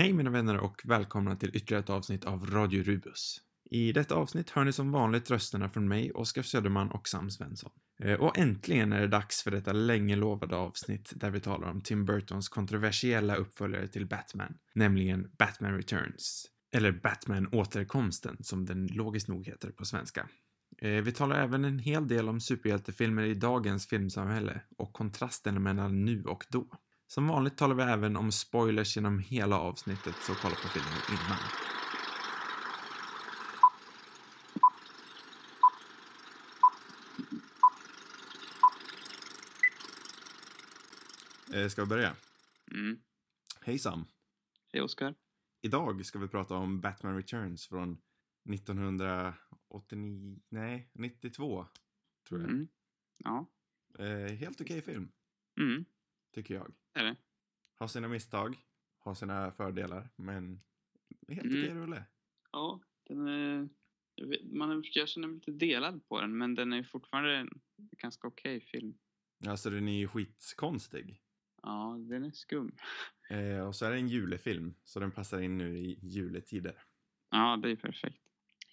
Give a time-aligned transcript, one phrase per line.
[0.00, 3.40] Hej mina vänner och välkomna till ytterligare ett avsnitt av Radio Rubus.
[3.70, 7.70] I detta avsnitt hör ni som vanligt rösterna från mig, Oskar Söderman och Sam Svensson.
[8.02, 11.80] Eh, och äntligen är det dags för detta länge lovade avsnitt där vi talar om
[11.80, 16.46] Tim Burtons kontroversiella uppföljare till Batman, nämligen Batman Returns.
[16.72, 20.28] Eller Batman Återkomsten, som den logiskt nog heter på svenska.
[20.78, 26.04] Eh, vi talar även en hel del om superhjältefilmer i dagens filmsamhälle och kontrasten mellan
[26.04, 26.66] nu och då.
[27.10, 31.38] Som vanligt talar vi även om spoilers genom hela avsnittet, så kolla på filmen innan.
[41.62, 42.16] Eh, ska vi börja?
[42.70, 43.00] Mm.
[43.60, 44.04] Hej Sam!
[44.72, 45.14] Hej Oskar.
[45.62, 47.98] Idag ska vi prata om Batman Returns från
[48.50, 51.66] 1989, nej, 92
[52.28, 52.50] tror jag.
[52.50, 52.68] Mm.
[53.16, 53.46] Ja.
[53.98, 55.12] Eh, helt okej film,
[55.58, 55.84] Mm.
[56.32, 56.74] Tycker jag.
[56.94, 57.16] Är det?
[57.74, 58.56] Har sina misstag,
[58.98, 60.60] har sina fördelar, men
[61.28, 61.62] helt Mm.
[61.62, 62.04] okej rulle.
[62.52, 63.68] Ja, den är...
[64.52, 68.60] Man jag känner mig lite delad på den, men den är fortfarande en ganska okej
[68.60, 68.94] film.
[69.48, 71.22] Alltså den är ju skitkonstig.
[71.62, 72.76] Ja, den är skum.
[73.30, 76.82] Eh, och så är det en julefilm, så den passar in nu i juletider.
[77.30, 78.22] Ja, det är perfekt.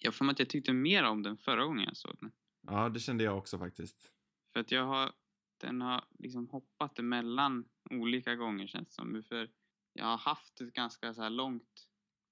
[0.00, 2.32] Jag får att jag tyckte mer om den förra gången jag såg den.
[2.66, 4.12] Ja, det kände jag också faktiskt.
[4.52, 5.12] För att jag har...
[5.60, 9.22] Den har liksom hoppat emellan olika gånger känns det som.
[9.22, 9.50] För
[9.92, 11.88] jag har haft ett ganska så här långt...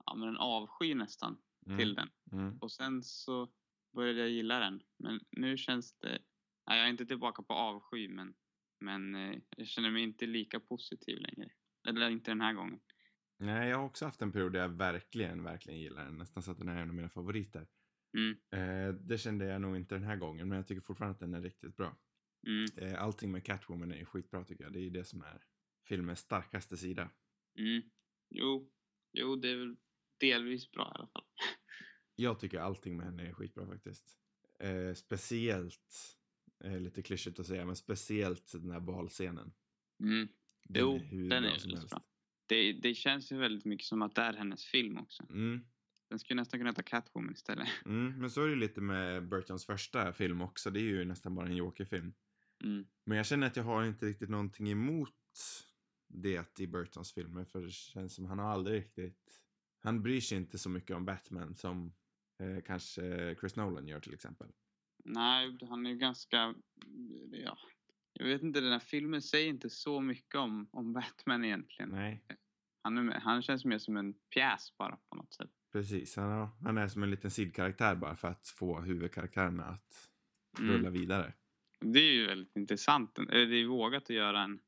[0.07, 1.79] Ja, men en avsky nästan Mm.
[1.79, 2.09] till den.
[2.33, 2.59] Mm.
[2.59, 3.53] Och sen så
[3.97, 4.83] började jag gilla den.
[4.99, 6.19] Men nu känns det...
[6.69, 8.35] Nej, jag är inte tillbaka på avsky, men,
[8.81, 11.51] men eh, jag känner mig inte lika positiv längre.
[11.89, 12.81] Eller inte den här gången.
[13.39, 16.19] Nej, jag har också haft en period där jag verkligen, verkligen gillar den.
[16.19, 17.67] Nästan så att den är en av mina favoriter.
[18.17, 21.21] Mm, Eh, det kände jag nog inte den här gången, men jag tycker fortfarande att
[21.21, 21.97] den är riktigt bra.
[22.47, 24.73] Mm, Eh, allting med Catwoman är skitbra tycker jag.
[24.73, 25.43] Det är ju det som är
[25.89, 27.11] filmens starkaste sida.
[27.59, 27.83] mm.
[28.31, 28.71] Jo,
[29.13, 29.77] jo, det är väl
[30.21, 31.25] delvis bra i alla fall.
[32.17, 34.19] Jag tycker allting med henne är skitbra faktiskt.
[34.61, 36.17] Eh, speciellt,
[36.65, 39.53] eh, lite klyschigt att säga, men speciellt den här balscenen.
[40.01, 40.29] Mm.
[40.69, 41.91] Den Jo, är den är som väldigt helst.
[41.91, 42.05] bra.
[42.47, 45.23] Det, det känns ju väldigt mycket som att det är hennes film också.
[45.31, 45.61] Mm,
[46.09, 47.69] Den skulle nästan kunna heta Catwoman istället.
[47.85, 50.71] mm, men så är det lite med Burtons första film också.
[50.71, 52.15] Det är ju nästan bara en Joker-film.
[52.65, 52.87] Mm.
[53.05, 55.15] Men jag känner att jag har inte riktigt någonting emot
[56.09, 57.45] det i Burtons filmer.
[57.45, 59.43] För det känns som han har aldrig riktigt...
[59.81, 61.93] Han bryr sig inte så mycket om Batman som
[62.41, 64.49] eh, kanske Chris Nolan gör till exempel.
[65.05, 66.55] Nej, han är ju ganska...
[67.31, 67.59] Ja,
[68.13, 71.91] jag vet inte, den här filmen säger inte så mycket om, om Batman egentligen.
[71.91, 72.25] Nej,
[72.83, 75.51] Han, är, han känns mer som en pjäs bara på något sätt.
[75.73, 76.17] precis.
[76.17, 80.11] Han, har, han är som en liten sidkaraktär bara för att få huvudkaraktärerna att
[80.59, 80.71] Mm.
[80.71, 81.33] rulla vidare.
[81.93, 83.15] Det är ju väldigt intressant.
[83.15, 84.59] Det är vågat att göra en,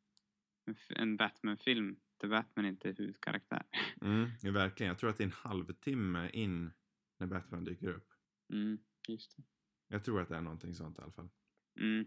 [0.88, 3.62] en Batman-film där Batman inte är huvudkaraktär.
[4.00, 4.88] Mm, verkligen.
[4.88, 6.70] Jag tror att det är en halvtimme in
[7.18, 8.08] när Batman dyker upp.
[8.52, 9.42] Mm, just det.
[9.88, 11.28] Jag tror att det är någonting sånt i alla fall.
[11.80, 12.06] Mm,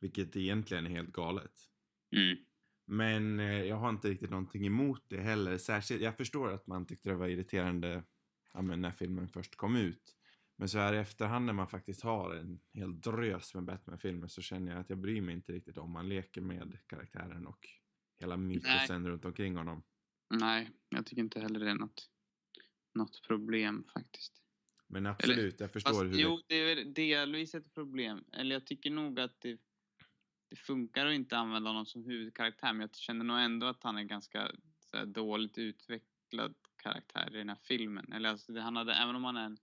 [0.00, 1.52] Vilket egentligen är helt galet.
[2.16, 2.36] mm,
[2.86, 5.58] Men eh, jag har inte riktigt någonting emot det heller.
[5.58, 8.02] Särskilt, jag förstår att man tyckte det var irriterande
[8.54, 10.17] ja, när filmen först kom ut.
[10.58, 14.42] Men så här i efterhand när man faktiskt har en hel drös med Batman-filmer så
[14.42, 17.68] känner jag att jag bryr mig inte riktigt om man leker med karaktären och
[18.20, 19.82] hela mytosen runt omkring honom.
[20.30, 22.10] nej, jag tycker inte heller det är något,
[22.94, 24.42] något problem faktiskt.
[24.86, 28.24] Men absolut, jag förstår Fast, hur jo, det är delvis ett problem.
[28.32, 29.58] Eller jag tycker nog att det,
[30.50, 32.72] det funkar att inte använda honom som huvudkaraktär.
[32.72, 34.50] Men jag känner nog ändå att han är ganska
[34.92, 38.12] här, dåligt utvecklad karaktär i den här filmen.
[38.12, 39.58] Eller alltså, det, han hade, även om han är en,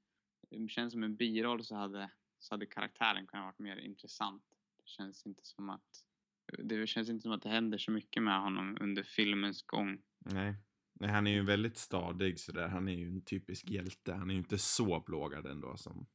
[0.49, 4.43] det känns som en biroll så hade, så hade karaktären kunnat varit mer intressant.
[4.77, 6.05] Det känns inte som att
[6.57, 10.01] det känns inte som att det händer så mycket med honom under filmens gång.
[10.19, 10.55] Nej.
[10.99, 12.67] Nej, han är ju väldigt stadig sådär.
[12.67, 14.13] Han är ju en typisk hjälte.
[14.13, 16.07] Han är ju inte så plågad ändå som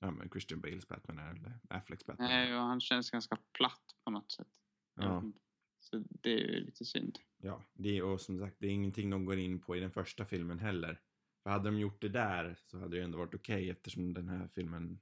[0.00, 2.28] ja, men Christian Bales Batman är, eller Afflecks Batman.
[2.28, 4.48] Nej, och han känns ganska platt på något sätt.
[4.94, 5.32] Ja.
[5.80, 7.18] Så det är ju lite synd.
[7.38, 9.90] Ja, det är, och som sagt, det är ingenting de går in på i den
[9.90, 11.00] första filmen heller.
[11.42, 14.48] För hade de gjort det där så hade det ändå varit okej eftersom den här
[14.48, 15.00] filmen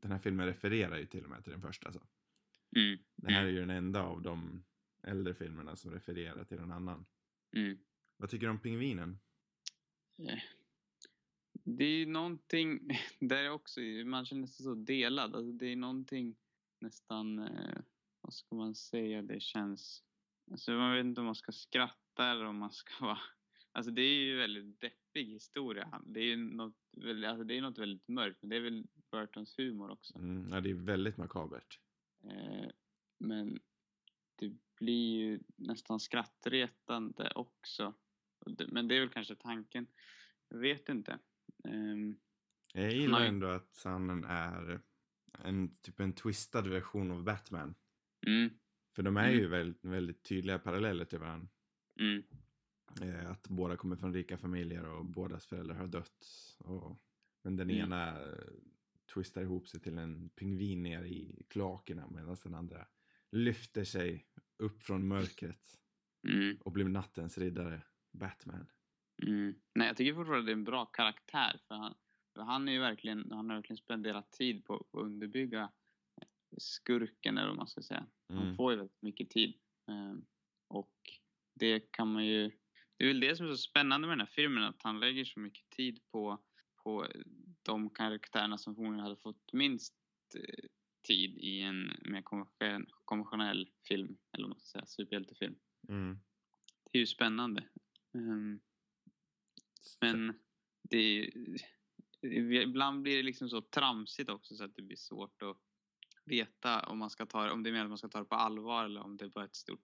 [0.00, 1.92] den här filmen refererar ju till och med till den första.
[1.92, 2.00] Så.
[2.76, 2.98] Mm.
[3.16, 4.64] Det här är ju den enda av de
[5.02, 7.06] äldre filmerna som refererar till en annan.
[7.56, 7.78] Mm.
[8.16, 9.18] Vad tycker du om Pingvinen?
[10.18, 10.38] Eh,
[11.52, 12.88] Det är ju någonting
[13.20, 15.34] där också, man känner sig så delad.
[15.34, 16.36] Alltså det är någonting
[16.80, 17.78] nästan, eh,
[18.20, 20.04] vad ska man säga, det känns...
[20.50, 23.18] Alltså man vet inte om man ska skratta eller om man ska vara...
[23.72, 24.80] Alltså det är ju väldigt
[25.18, 26.02] deppig historia.
[26.06, 28.86] Det är ju något, väldigt- alltså det är något väldigt mörkt, men det är väl
[29.10, 30.18] Burtons humor också.
[30.18, 31.80] Mm, ja, det är väldigt makabert.
[32.24, 32.70] Eh,
[33.18, 33.58] men
[34.38, 37.94] det blir ju nästan skrattretande också.
[38.68, 39.86] Men det är väl kanske tanken.
[40.48, 41.18] Jag vet inte.
[41.64, 42.16] Ehm,
[42.74, 44.80] Jag gillar ändå att han är
[45.44, 47.74] en typ en twistad version av Batman.
[48.26, 48.50] mm,
[48.96, 49.38] För de är Mm.
[49.40, 51.48] ju väldigt, väldigt tydliga paralleller till varandra.
[52.00, 52.22] mm,
[53.30, 56.26] att båda kommer från rika familjer och bådas föräldrar har dött.
[56.58, 57.00] Och,
[57.42, 57.82] men den Mm.
[57.84, 58.38] ena eh,
[59.14, 62.86] twistar ihop sig till en pingvin ner i kloakerna medan den andra
[63.32, 64.26] lyfter sig
[64.56, 65.78] upp från mörkret
[66.28, 67.82] mm, och blir nattens riddare,
[68.12, 68.66] Batman.
[69.22, 69.54] mm.
[69.74, 71.60] Nej, jag tycker fortfarande det är en bra karaktär.
[71.68, 71.94] För han,
[72.34, 75.72] för han är ju verkligen, han har verkligen spenderat tid på på att underbygga
[76.58, 78.06] skurken, eller vad man ska säga.
[78.28, 78.56] Han Mm.
[78.56, 79.54] får ju väldigt mycket tid.
[79.88, 80.24] Ehm,
[80.68, 80.94] och
[81.54, 82.50] det kan man ju...
[82.98, 85.24] Det är väl det som är så spännande med den här filmen, att han lägger
[85.24, 86.42] så mycket tid på,
[86.82, 87.06] på
[87.62, 89.94] de karaktärerna som förmodligen hade fått minst
[90.34, 90.68] eh,
[91.02, 95.58] tid i en mer konvention- konventionell film, eller vad man ska säga, superhjältefilm.
[95.88, 96.18] Mm.
[96.92, 97.68] Det är ju spännande.
[98.14, 98.60] Ehm,
[100.00, 100.38] men
[100.82, 101.30] det är,
[102.62, 105.56] ibland blir det liksom så tramsigt också så att det blir svårt att
[106.24, 108.34] veta om, man ska ta, om det är meningen att man ska ta det på
[108.34, 109.80] allvar eller om det är bara ett stort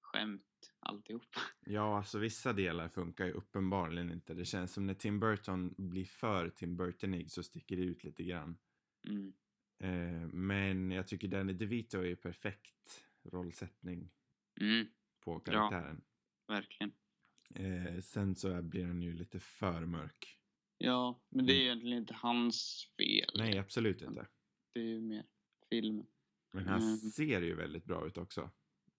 [0.00, 0.47] skämt
[0.80, 1.22] alltihop.
[1.70, 4.34] Ja, alltså vissa delar funkar ju uppenbarligen inte.
[4.34, 8.24] Det känns som när Tim Burton blir för Tim Burtonig så sticker det ut lite
[8.24, 8.58] grann.
[9.08, 9.32] Mm.
[9.78, 14.10] Eh, men jag tycker Danny DeVito är ju perfekt rollsättning
[14.60, 14.86] Mm,
[15.20, 16.00] på karaktären.
[16.48, 16.92] verkligen.
[17.54, 20.38] Eh, sen så blir han ju lite för mörk.
[20.78, 23.30] Ja, men det är egentligen inte hans fel.
[23.38, 24.26] Nej, absolut inte.
[24.74, 25.24] Det är ju mer
[25.70, 26.06] filmen.
[26.52, 26.96] Men han Mm.
[26.96, 28.50] ser ju väldigt bra ut också.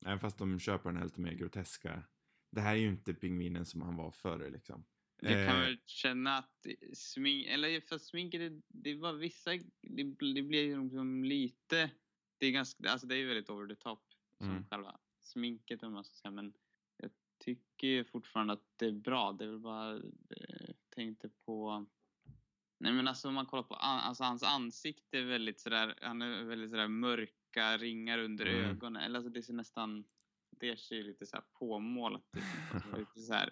[0.05, 2.03] Även fast de köper den här lite mer groteska.
[2.51, 4.85] Det här är ju inte pingvinen som han var förr liksom.
[5.21, 10.03] Jag kan Eh, väl känna att smink, eller för sminket, det, det var vissa, det,
[10.33, 11.91] det blir liksom lite,
[12.37, 14.03] det är ganska, alltså det är ju väldigt over the top
[14.37, 14.65] som Mm.
[14.69, 16.53] själva sminket om man ska säga, men
[16.97, 17.11] jag
[17.43, 19.31] tycker fortfarande att det är bra.
[19.33, 21.85] Det är väl bara, eh, tänkte på,
[22.79, 26.43] nej men alltså om man kollar på, alltså hans ansikte är väldigt sådär, han är
[26.43, 26.87] väldigt sådär
[27.55, 28.69] mörka ringar under Mm.
[28.69, 30.05] ögonen, eller alltså det ser nästan,
[30.59, 32.43] det ser ju lite såhär påmålat ut.
[32.73, 33.49] Alltså lite så här,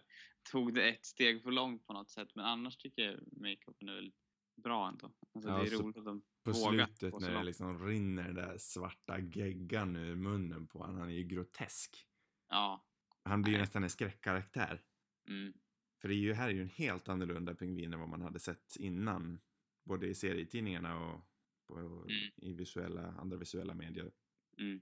[0.52, 2.30] tog det ett steg för långt på något sätt.
[2.36, 4.16] Men annars tycker jag makeupen är väldigt
[4.64, 5.14] bra ändå.
[5.36, 8.24] Alltså, Ja, det är så roligt att de på slutet så när det liksom rinner
[8.24, 10.98] den där svarta geggan ur munnen på honom.
[10.98, 12.08] Han är ju grotesk.
[12.50, 12.86] Ja.
[13.24, 14.82] Han blir ju nästan en skräckkaraktär.
[15.30, 15.54] Mm,
[16.02, 18.40] För det är ju, här är ju en helt annorlunda pingvin än vad man hade
[18.40, 19.40] sett innan.
[19.86, 21.22] Både i serietidningarna och
[21.68, 22.32] på, Mm.
[22.36, 24.12] i visuella, andra visuella medier.
[24.58, 24.82] mm,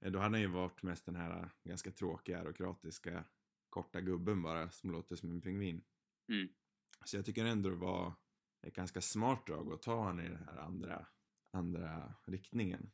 [0.00, 3.24] Eh, Då hade han ju varit mest den här eh, ganska tråkiga, aerokratiska,
[3.70, 5.84] korta gubben bara, som låter som en pingvin.
[6.28, 6.48] mm,
[7.04, 8.14] Så jag tycker ändå det var
[8.66, 11.06] ett ganska smart drag att ta han i den här andra,
[11.50, 12.90] andra riktningen.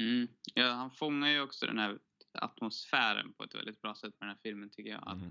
[0.00, 0.28] mm.
[0.54, 1.98] Ja, han fångar ju också den här
[2.32, 5.08] atmosfären på ett väldigt bra sätt med den här filmen tycker jag.
[5.08, 5.30] Att Mhm.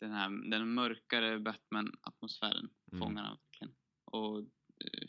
[0.00, 2.98] den här den mörkare Batman-atmosfären Mm.
[3.00, 3.74] fångar han verkligen.
[4.04, 4.38] Och,
[4.84, 5.08] eh,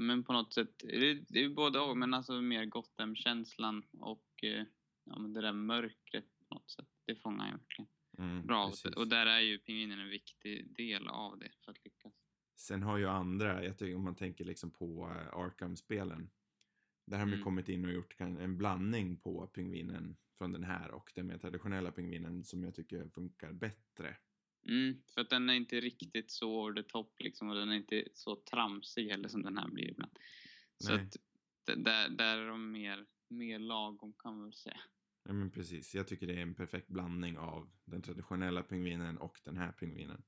[0.00, 4.64] men på något sätt, det, det är både och, men alltså mer Gotham-känslan och eh,
[5.04, 6.88] ja, men det där mörkret på något sätt.
[7.06, 7.88] Det fångar ju verkligen.
[8.18, 8.72] Mm, Bra.
[8.96, 12.12] Och där är ju pingvinen en viktig del av det för att lyckas.
[12.56, 16.30] Sen har ju andra, jag tycker om man tänker liksom på eh, Arkham-spelen.
[17.06, 17.44] Där har ju Mm.
[17.44, 21.92] kommit in och gjort en blandning på pingvinen från den här och den mer traditionella
[21.92, 24.16] pingvinen som jag tycker funkar bättre.
[24.68, 27.76] Mm, för att den är inte riktigt så over the top liksom och den är
[27.76, 30.18] inte så tramsig heller som den här blir ibland.
[30.78, 31.04] Så Nej.
[31.04, 31.16] att
[31.76, 34.80] där, där är de mer, mer lagom kan man väl säga.
[35.24, 39.40] Ja men precis, jag tycker det är en perfekt blandning av den traditionella pingvinen och
[39.44, 40.22] den här pingvinen.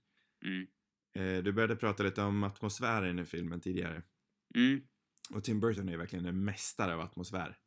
[0.45, 0.67] Mm.
[1.15, 4.03] Eh, du började prata lite om atmosfären i filmen tidigare.
[4.55, 4.83] Mm.
[5.31, 7.59] Och Tim Burton är verkligen en mästare av atmosfär.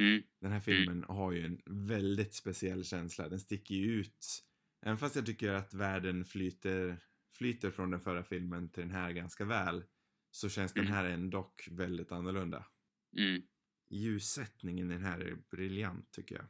[0.00, 0.22] Mm.
[0.40, 3.28] Den här filmen har ju en väldigt speciell känsla.
[3.28, 4.44] Den sticker ju ut.
[4.86, 7.00] Även fast jag tycker att världen flyter,
[7.38, 9.84] flyter från den förra filmen till den här ganska väl.
[10.30, 10.94] Så känns den Mm.
[10.94, 12.66] här ändå väldigt annorlunda.
[13.18, 13.42] Mm.
[13.90, 16.46] Ljussättningen i den här är briljant tycker jag.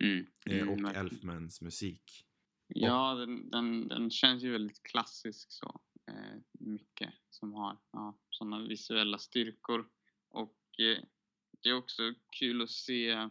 [0.00, 0.26] Mm.
[0.46, 1.06] Eh, Mm, och verkligen.
[1.06, 2.26] Elfmans musik.
[2.66, 5.80] Ja, den, den, den känns ju väldigt klassisk så.
[6.10, 9.88] Eh, mycket som har ja, sådana visuella styrkor.
[10.28, 11.04] Och eh,
[11.62, 12.02] det är också
[12.38, 13.28] kul att se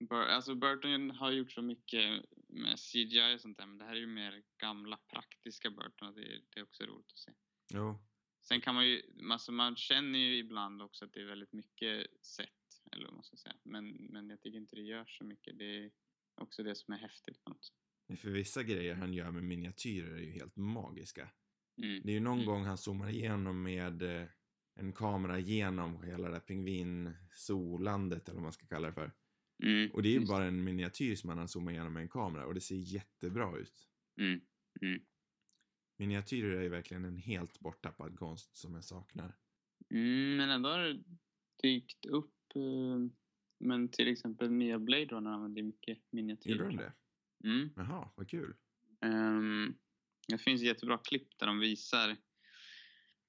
[0.00, 3.92] Bur- alltså Burton har gjort så mycket med CGI och sånt där, men det här
[3.92, 7.32] är ju mer gamla praktiska Burton och det är, det är också roligt att se.
[7.74, 7.98] Jo,
[8.42, 12.24] Sen kan man ju, alltså man känner ju ibland också att det är väldigt mycket
[12.26, 12.48] sätt,
[12.92, 13.54] eller vad man ska säga.
[13.62, 15.58] Men, men jag tycker inte det gör så mycket.
[15.58, 15.90] Det är
[16.34, 18.20] också det som är häftigt på något sätt.
[18.20, 21.30] för vissa grejer han gör med miniatyrer är ju helt magiska.
[21.82, 22.00] Mm.
[22.04, 22.46] Det är ju någon Mm.
[22.46, 24.28] gång han zoomar igenom med eh,
[24.74, 29.12] en kamera genom hela det där pingvinsolandet eller vad man ska kalla det för.
[29.62, 29.90] Mm.
[29.90, 32.46] Och det är ju bara en miniatyr som han har zoomat igenom med en kamera
[32.46, 33.88] och det ser jättebra ut.
[34.20, 34.40] Mm.
[34.82, 35.00] Mm.
[35.98, 39.36] Miniatyrer är ju verkligen en helt borttappad konst som jag saknar.
[39.90, 41.02] Mm, men ändå har det
[41.62, 42.34] dykt upp.
[42.56, 43.10] eh,
[43.60, 46.56] Men till exempel nya Blade Runner använder mycket miniatyrer.
[46.56, 46.92] Gjorde de det?
[47.44, 47.70] Mm.
[47.76, 48.54] Jaha, vad kul.
[49.00, 49.74] Ehm,
[50.28, 52.16] det finns jättebra klipp där de visar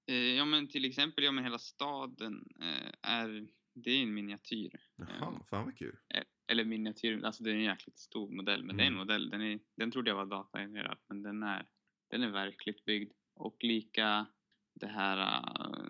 [0.07, 3.47] eh, Ja men till exempel, ja men hela staden eh, är,
[3.83, 4.79] det är en miniatyr.
[4.95, 5.97] Jaha, fan vad kul.
[6.13, 8.99] Eh, Eller miniatyr, alltså det är en jäkligt stor modell men det är en Mm.
[9.07, 11.67] modell, den, är, den trodde jag var datagenererad men den är,
[12.07, 13.11] den är verkligt byggd.
[13.35, 14.25] Och lika
[14.73, 15.89] det här uh,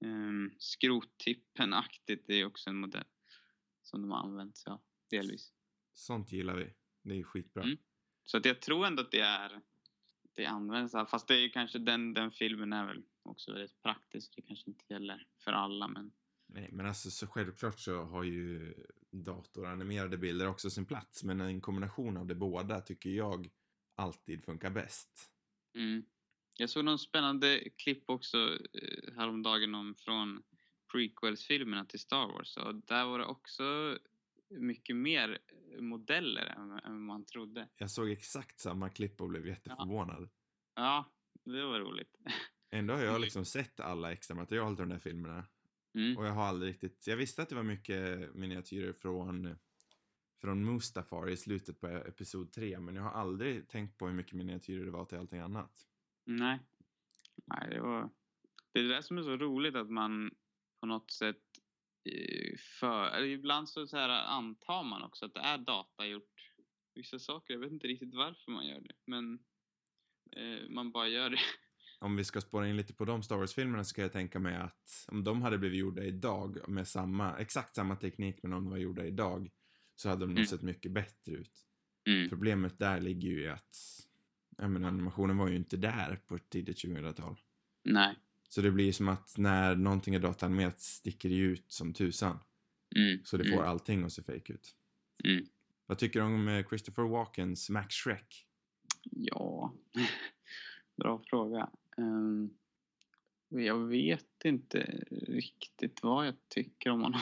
[0.00, 3.04] um, skrotippen-aktigt, det är också en modell
[3.82, 5.52] som de har använt sig av, delvis.
[5.94, 6.74] Sånt gillar vi.
[7.02, 7.62] Det är skitbra.
[7.62, 7.76] Mm.
[8.24, 9.60] Så att jag tror ändå att det är
[10.34, 14.32] det används, fast det är ju kanske den, den filmen är väl också väldigt praktisk.
[14.36, 16.12] Det kanske inte gäller för alla men
[16.58, 18.74] Nej, men alltså så självklart så har ju
[19.10, 21.24] datoranimerade bilder också sin plats.
[21.24, 23.48] Men en kombination av det båda tycker jag
[23.96, 25.30] alltid funkar bäst.
[25.74, 26.04] mm.
[26.60, 30.42] Jag såg någon spännande klipp också eh, häromdagen om från
[30.92, 33.98] prequels-filmerna till Star Wars och där var det också
[34.50, 35.38] mycket mer
[35.80, 37.68] modeller än, än man trodde.
[37.76, 40.28] Jag såg exakt samma klipp och blev jätteförvånad.
[40.74, 41.12] Ja,
[41.44, 42.16] det var roligt.
[42.70, 45.44] Ändå har jag liksom sett alla extra material till de där filmerna.
[45.98, 46.16] Mm.
[46.16, 47.06] Och jag har aldrig riktigt...
[47.06, 49.56] Jag visste att det var mycket miniatyrer från,
[50.40, 52.80] från Mustafar i slutet på episod 3.
[52.80, 55.86] Men jag har aldrig tänkt på hur mycket miniatyrer det var till allting annat.
[56.24, 56.60] Nej.
[57.46, 58.10] Nej, det var...
[58.72, 60.30] Det är det där som är så roligt att man
[60.80, 61.42] på något sätt
[62.04, 63.24] eh, för...
[63.24, 66.52] Ibland så, så här antar man också att det är datagjort
[66.94, 67.54] vissa saker.
[67.54, 69.38] Jag vet inte riktigt varför man gör det, men
[70.36, 71.40] eh, man bara gör det.
[72.00, 74.56] Om vi ska spåra in lite på de Star Wars-filmerna så kan jag tänka mig
[74.56, 78.70] att om de hade blivit gjorda idag med samma, exakt samma teknik men om de
[78.70, 79.50] var gjorda idag
[79.94, 80.46] så hade de Mm.
[80.46, 81.52] sett mycket bättre ut.
[82.06, 82.28] Mm.
[82.28, 83.76] Problemet där ligger ju i att
[84.58, 87.36] ja, men animationen var ju inte där på ett tidigt 2000-tal.
[87.84, 88.16] Nej.
[88.48, 92.38] Så det blir som att när någonting är datanimerat sticker det ju ut som tusan.
[92.96, 93.24] Mm.
[93.24, 93.68] Så det får mm.
[93.68, 94.74] allting att se fake ut.
[95.24, 95.46] Mm.
[95.86, 98.46] Vad tycker du om eh, Christopher Walkens Max Shrek?
[99.10, 99.74] Ja,
[100.96, 101.70] bra fråga.
[101.98, 102.50] Ehm,
[103.48, 104.78] jag vet inte
[105.10, 107.20] riktigt vad jag tycker om honom.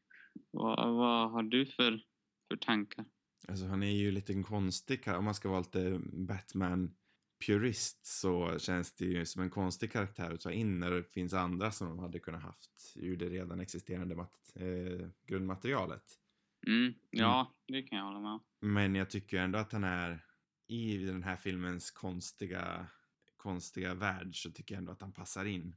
[0.50, 2.02] vad, vad har du för,
[2.48, 3.04] för tankar?
[3.48, 9.04] Alltså han är ju lite konstig Om man ska vara lite Batman-purist så känns det
[9.04, 12.18] ju som en konstig karaktär att ta in när det finns andra som de hade
[12.18, 14.14] kunnat haft ur det redan existerande
[14.54, 16.04] eh, grundmaterialet.
[16.66, 18.40] Mm, ja, det kan jag hålla med om.
[18.60, 20.24] Men jag tycker ändå att han är
[20.66, 22.86] i den här filmens konstiga,
[23.38, 25.76] konstiga värld så tycker jag ändå att han passar in.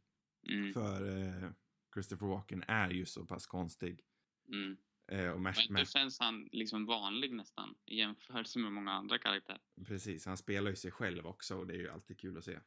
[0.49, 1.51] Mm, För eh,
[1.93, 4.01] Christopher Walken är ju så pass konstig.
[4.47, 4.77] mm.
[5.07, 9.17] Eh, och Mash, Men då känns han liksom vanlig nästan i jämförelse med många andra
[9.17, 9.61] karaktärer.
[9.85, 12.59] precis, han spelar ju sig själv också och det är ju alltid kul att se.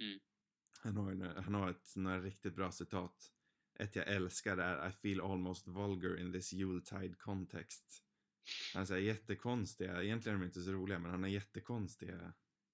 [0.00, 0.20] Mm.
[0.80, 3.32] Han har, han har ett några riktigt bra citat.
[3.78, 8.02] Ett jag älskar är I feel almost vulgar in this Yuletide context.
[8.74, 12.32] Han säger jättekonstiga, egentligen är de inte så roliga, men han har jättekonstiga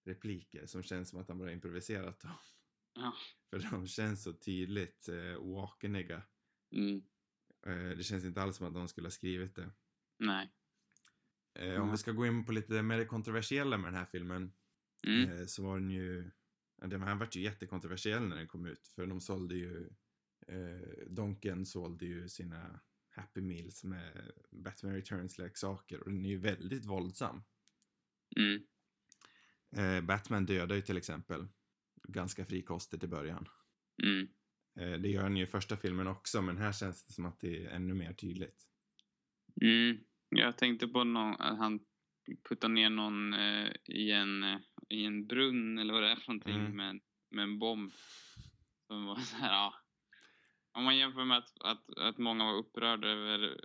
[0.09, 2.31] repliker som känns som att han bara improviserat dem.
[2.95, 3.13] Ja.
[3.51, 6.23] För de känns så tydligt eh, walkeniga.
[6.73, 7.03] Mm,
[7.67, 9.71] Eh, det känns inte alls som att de skulle ha skrivit det.
[10.19, 10.53] nej.
[11.55, 11.91] Eh, Om Mm.
[11.91, 14.53] vi ska gå in på lite mer kontroversiella med den här filmen.
[15.07, 16.31] Mm, Eh, så var den ju...
[16.77, 18.89] Den här vart ju jättekontroversiell när den kom ut.
[18.89, 19.91] För de sålde ju...
[20.47, 26.01] Eh, Donken sålde ju sina Happy Meals med Batman Returns-leksaker.
[26.01, 27.43] Och den är ju väldigt våldsam.
[28.37, 28.67] mm,
[29.77, 31.47] Eh, Batman dödar ju till exempel
[32.09, 33.49] ganska frikostigt i början.
[34.03, 34.29] mm,
[34.81, 37.41] Eh, det gör han ju i första filmen också, men här känns det som att
[37.41, 38.65] det är ännu mer tydligt.
[39.63, 39.99] mm.
[40.29, 41.81] Jag tänkte på någon, att han
[42.49, 44.59] puttar ner någon eh, i, en, eh,
[44.89, 46.77] i en brunn eller vad det är för någonting Mm.
[46.77, 47.93] med, en- med en bomb.
[48.87, 49.75] Som var så här, ja.
[50.73, 53.61] Om man jämför med att, att, att många var upprörda över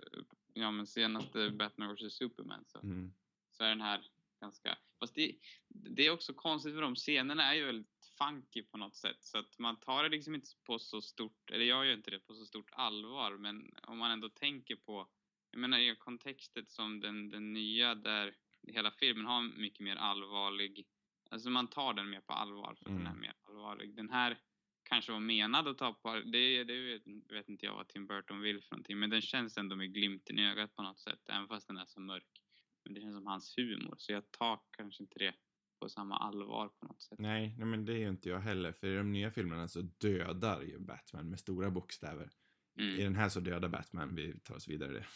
[0.54, 3.12] ja, men senaste Batman vs Superman så, Mm.
[3.50, 4.06] så är den här
[4.40, 4.78] ganska...
[5.04, 5.36] Fast det,
[5.68, 9.16] det är också konstigt för de scenerna är ju väldigt funky på något sätt.
[9.20, 12.20] Så att man tar det liksom inte på så stort, eller jag gör inte det
[12.20, 13.36] på så stort allvar.
[13.36, 15.08] Men om man ändå tänker på,
[15.50, 18.34] jag menar i kontextet som den, den nya där
[18.68, 20.86] hela filmen har mycket mer allvarlig,
[21.30, 23.20] alltså man tar den mer på allvar för den är Mm.
[23.20, 23.96] mer allvarlig.
[23.96, 24.38] Den här
[24.82, 28.40] kanske var menad att ta på, det, det vet, vet inte jag vad Tim Burton
[28.40, 28.98] vill för någonting.
[28.98, 31.86] Men den känns ändå med glimten i ögat på något sätt, även fast den är
[31.86, 32.43] så mörk.
[32.84, 35.34] Men det känns som hans humor, så jag tar kanske inte det
[35.80, 37.18] på samma allvar på något sätt.
[37.18, 38.72] Nej, nej, men det är ju inte jag heller.
[38.72, 42.30] För i de nya filmerna så dödar ju Batman med stora bokstäver.
[42.76, 45.06] I Mm, den här så dödar Batman, vi tar oss vidare det.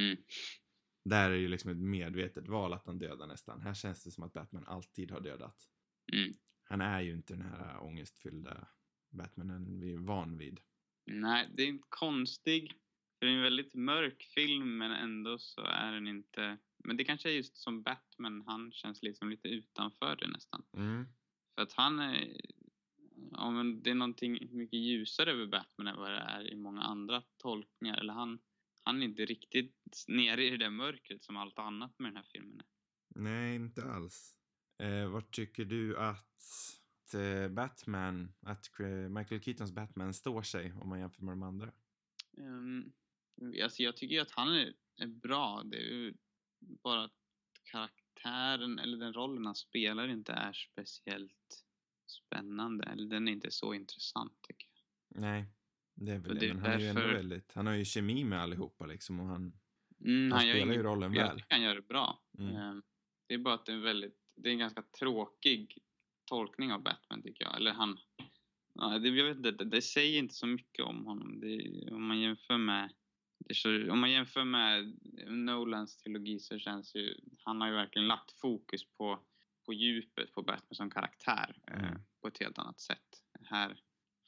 [0.00, 0.16] mm,
[1.04, 3.60] Där är det ju liksom ett medvetet val att han dödar nästan.
[3.60, 5.68] Här känns det som att Batman alltid har dödat.
[6.12, 6.32] mm,
[6.64, 8.68] Han är ju inte den här ångestfyllda
[9.10, 10.60] Batmanen vi är van vid.
[11.06, 12.72] Nej, det är inte konstig.
[13.22, 16.58] Det är en väldigt mörk film men ändå så är den inte...
[16.84, 20.62] Men det kanske är just som Batman, han känns liksom lite utanför det nästan.
[20.76, 21.06] Mm.
[21.54, 22.40] För att han är...
[23.30, 26.82] Ja, men det är någonting mycket ljusare över Batman än vad det är i många
[26.82, 27.96] andra tolkningar.
[27.96, 28.38] Eller han,
[28.82, 32.26] han är inte riktigt nere i det där mörkret som allt annat med den här
[32.32, 32.66] filmen är.
[33.20, 34.36] Nej, inte alls.
[34.78, 36.42] Eh, vad tycker du att
[37.14, 38.70] eh, Batman, att
[39.10, 41.72] Michael Keatons Batman står sig om man jämför med de andra?
[42.36, 42.92] Um,
[43.62, 45.62] alltså jag tycker ju att han är, är bra.
[45.64, 46.14] Det är ju
[46.60, 47.12] bara att
[47.64, 51.64] karaktären, eller den rollen han spelar inte är speciellt
[52.06, 52.84] spännande.
[52.84, 54.68] Eller den är inte så intressant tycker
[55.08, 55.20] jag.
[55.20, 55.44] Nej,
[55.94, 56.40] det är väl det.
[56.46, 59.26] det Men han är ju ändå väldigt, han har ju kemi med allihopa liksom och
[59.26, 59.52] han,
[60.04, 61.36] Mm, han gör spelar ju rollen Jag väl.
[61.40, 62.22] tycker han gör det bra.
[62.38, 62.56] Mm.
[62.56, 62.82] Ehm,
[63.26, 65.78] Det är bara att det är en väldigt, det är en ganska tråkig
[66.24, 67.56] tolkning av Batman tycker jag.
[67.56, 67.98] Eller han,
[68.74, 71.40] ja, det, jag vet inte, det, det säger inte så mycket om honom.
[71.40, 72.92] Det, om man jämför med
[73.54, 74.96] så, om man jämför med
[75.28, 79.20] Nolans trilogi så känns ju, han har ju verkligen lagt fokus på,
[79.66, 82.00] på djupet på Batman som karaktär eh, Mm.
[82.20, 83.22] på ett helt annat sätt.
[83.44, 83.80] Här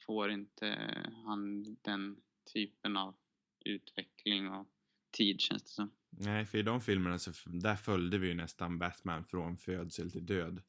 [0.05, 0.77] får inte
[1.25, 2.17] han den
[2.53, 3.15] typen av
[3.65, 4.67] utveckling och
[5.17, 5.91] tid känns det som.
[6.09, 10.25] nej för i de filmerna så, där följde vi ju nästan Batman från födsel till
[10.25, 10.61] död.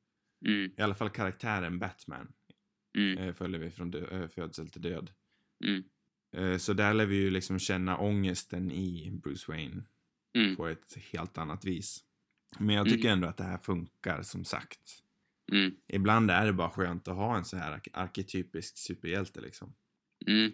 [0.46, 2.32] Mm, I alla fall karaktären Batman
[2.98, 5.10] mm, eh, följde vi från eh, födsel till död.
[5.64, 5.84] mm,
[6.58, 9.84] så där lär vi ju liksom känna ångesten i Bruce Wayne
[10.38, 12.04] mm, på ett helt annat vis.
[12.58, 15.02] Men jag tycker ändå att det här funkar som sagt.
[15.52, 19.74] mm, Ibland är det bara skönt att ha en så här ark- arketypisk superhjälte liksom.
[20.26, 20.52] mm.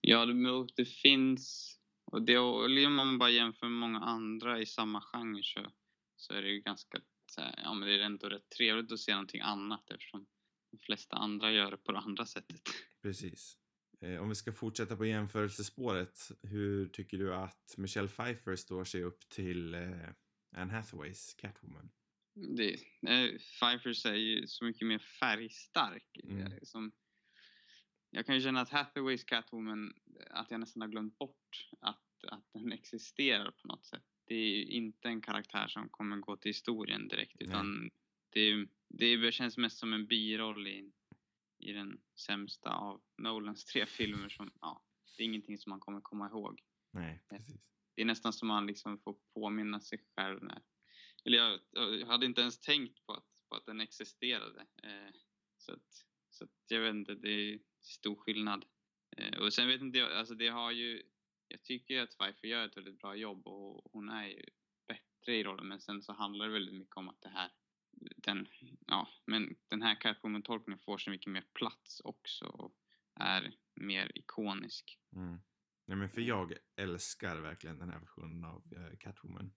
[0.00, 1.74] Ja, det, det finns,
[2.04, 5.72] och det, om man bara jämför med många andra i samma genre så,
[6.16, 7.00] så är det ju ganska,
[7.36, 10.26] här, ja men det är ändå rätt trevligt att se någonting annat eftersom
[10.70, 12.60] de flesta andra gör det på det andra sättet.
[13.02, 13.58] Precis.
[14.04, 19.02] Eh, om vi ska fortsätta på jämförelsespåret, hur tycker du att Michelle Pfeiffer står sig
[19.02, 20.08] upp till eh,
[20.56, 21.90] Anne Hathaways Catwoman?
[22.56, 22.72] Det,
[23.08, 26.20] eh, Pfeiffer är ju så mycket mer färgstark.
[26.24, 26.52] Mm.
[26.62, 26.92] Som,
[28.10, 29.94] jag kan ju känna att Hathaways Catwoman,
[30.30, 34.04] att jag nästan har glömt bort att, att den existerar på något sätt.
[34.26, 37.90] Det är ju inte en karaktär som kommer gå till historien direkt utan
[38.30, 40.92] det, det känns mest som en biroll i,
[41.64, 44.84] i den sämsta av Nolans tre filmer som, ja,
[45.16, 46.60] det är ingenting som man kommer komma ihåg.
[46.92, 47.60] Nej, precis.
[47.96, 50.62] Det är nästan som man liksom får påminna sig själv när...
[51.24, 54.60] Eller jag, jag hade inte ens tänkt på att, på att den existerade.
[54.82, 55.14] Eh,
[55.58, 58.64] så att, så att jag vet inte, det är stor skillnad.
[59.16, 61.02] Eh, och sen vet inte jag, alltså det har ju...
[61.48, 64.44] Jag tycker ju att Pfeiffer gör ett väldigt bra jobb och hon är ju
[64.88, 65.68] bättre i rollen.
[65.68, 67.50] Men sen så handlar det väldigt mycket om att det här...
[68.16, 68.46] Den,
[68.86, 72.74] ja, men den här Catwoman-tolkningen får så mycket mer plats också och
[73.20, 74.98] är mer ikonisk.
[75.16, 75.38] Mm.
[75.86, 79.52] Nej, men för jag älskar verkligen den här versionen av eh, Catwoman.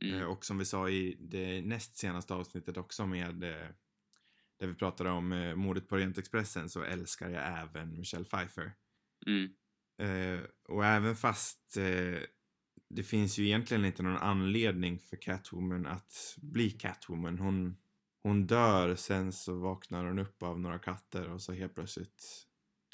[0.00, 0.14] Mm.
[0.14, 3.68] Eh, och som vi sa i det näst senaste avsnittet också med eh,
[4.56, 8.72] där vi pratade om eh, mordet på Orientexpressen så älskar jag även Michelle Pfeiffer.
[9.26, 9.54] Mm.
[9.98, 12.20] Eh, och även fast eh,
[12.88, 17.38] det finns ju egentligen inte någon anledning för Catwoman att bli Catwoman.
[17.38, 17.76] Hon,
[18.24, 22.46] hon dör, sen så vaknar hon upp av några katter och så helt plötsligt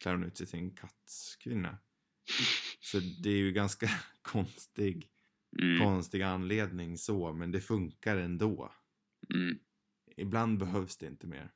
[0.02, 1.78] klär hon ut sig till en kattkvinna.
[2.80, 3.86] Så det är ju ganska
[4.22, 5.08] konstig,
[5.62, 5.78] Mm.
[5.78, 8.72] konstig anledning så, men det funkar ändå.
[9.34, 9.58] Mm.
[10.16, 11.50] Ibland behövs det inte mer.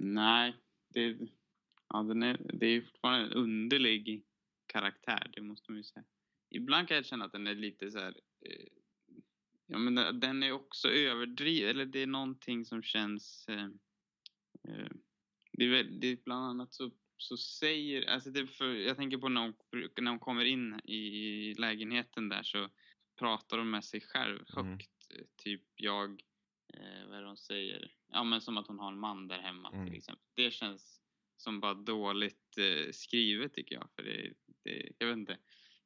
[0.00, 0.56] Nej,
[0.88, 1.18] det,
[1.88, 4.24] ja, den är, det är fortfarande en underlig
[4.66, 6.04] karaktär, det måste man ju säga.
[6.50, 8.14] Ibland kan jag känna att den är lite så här...
[9.68, 13.48] Eh, ja, men den- den är också överdriven, eller det är någonting som känns...
[13.48, 13.64] Eh,
[14.68, 14.88] eh,
[15.52, 18.02] det, är väl, det är bland annat så, så säger...
[18.10, 19.54] Alltså det för, jag tänker på när hon,
[20.00, 22.68] när hon kommer in i lägenheten där så
[23.18, 24.70] pratar hon med sig själv Mm.
[24.72, 24.90] högt.
[25.18, 26.10] eh, Typ jag
[26.74, 27.94] eh, vad är det hon säger?
[28.12, 29.86] Ja men som att hon har en man där hemma Mm.
[29.86, 30.24] till exempel.
[30.34, 31.00] Det känns
[31.36, 33.88] som bara dåligt eh, skrivet tycker jag.
[33.96, 34.32] För det,
[34.64, 35.38] det, jag vet inte.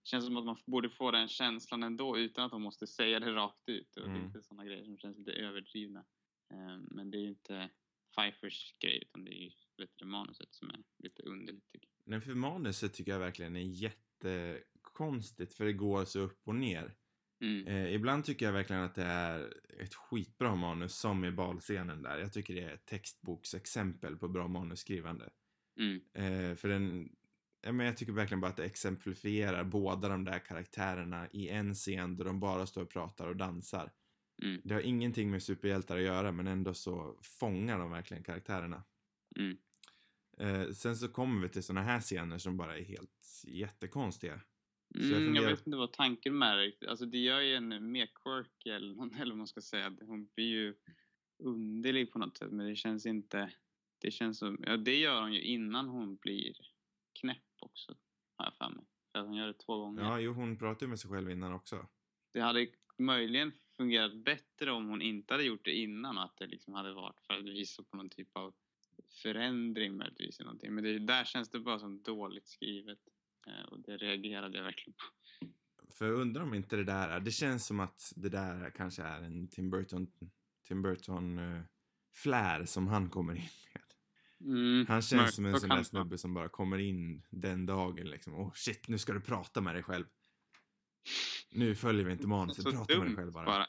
[0.08, 3.20] Det känns som att man borde få den känslan ändå utan att de måste säga
[3.20, 3.96] det rakt ut.
[3.96, 4.26] Och Mm.
[4.26, 6.04] lite sådana grejer som känns lite överdrivna.
[6.50, 7.70] Eh, men det är ju inte
[8.14, 9.50] Pfeiffers grej utan det är ju
[9.96, 12.10] du, manuset som är lite underligt tycker jag.
[12.10, 16.94] Men för manuset tycker jag verkligen är jättekonstigt för det går så upp och ner.
[17.40, 17.66] Mm.
[17.66, 22.18] Eh, ibland tycker jag verkligen att det är ett skitbra manus som i balscenen där.
[22.18, 25.30] Jag tycker det är ett textboksexempel på bra manusskrivande.
[25.80, 26.00] Mm.
[26.14, 27.16] Eh, för den,
[27.62, 32.16] men jag tycker verkligen bara att det exemplifierar båda de där karaktärerna i en scen
[32.16, 33.92] där de bara står och pratar och dansar.
[34.42, 34.60] Mm.
[34.64, 38.82] Det har ingenting med superhjältar att göra men ändå så fångar de verkligen karaktärerna.
[39.38, 39.56] Mm.
[40.38, 44.40] Eh, sen så kommer vi till såna här scener som bara är helt jättekonstiga.
[44.88, 46.88] jag Mm, jag funderar- vet inte vad tanken med det riktigt.
[46.88, 49.96] Alltså det gör ju henne mer quirky eller, någon- eller vad man ska säga.
[50.00, 50.74] Hon blir ju
[51.42, 53.52] underlig på något sätt men det känns inte...
[54.00, 54.58] Det känns som...
[54.66, 56.56] Ja, det gör hon ju innan hon blir
[57.20, 57.94] knäpp också.
[58.36, 58.84] Har jag för mig.
[59.12, 60.02] För att hon gör det två gånger.
[60.02, 61.86] Ja, jo hon pratar ju med sig själv innan också.
[62.32, 62.66] Det hade
[62.98, 67.20] möjligen fungerat bättre om hon inte hade gjort det innan att det liksom hade varit
[67.20, 68.54] för att visa på någon typ av
[69.22, 70.74] förändring möjligtvis eller någonting.
[70.74, 72.98] Men det, där känns det bara som dåligt skrivet.
[73.46, 75.04] Eh, Och det reagerade jag verkligen på.
[75.90, 79.02] För jag undrar om inte det där är, det känns som att det där kanske
[79.02, 80.06] är en Tim Burton,
[80.68, 81.62] Tim Burton uh,
[82.14, 83.42] flär som han kommer in.
[84.40, 88.10] Mm, Han känns som en Så sån där snubbe som bara kommer in den dagen
[88.10, 88.34] liksom.
[88.34, 90.06] Åh oh, shit, nu ska du prata med dig själv.
[91.50, 93.66] Nu följer vi inte manuset, prata med dig själv bara.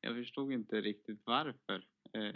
[0.00, 1.86] Jag förstod inte riktigt varför.
[2.12, 2.34] Eh,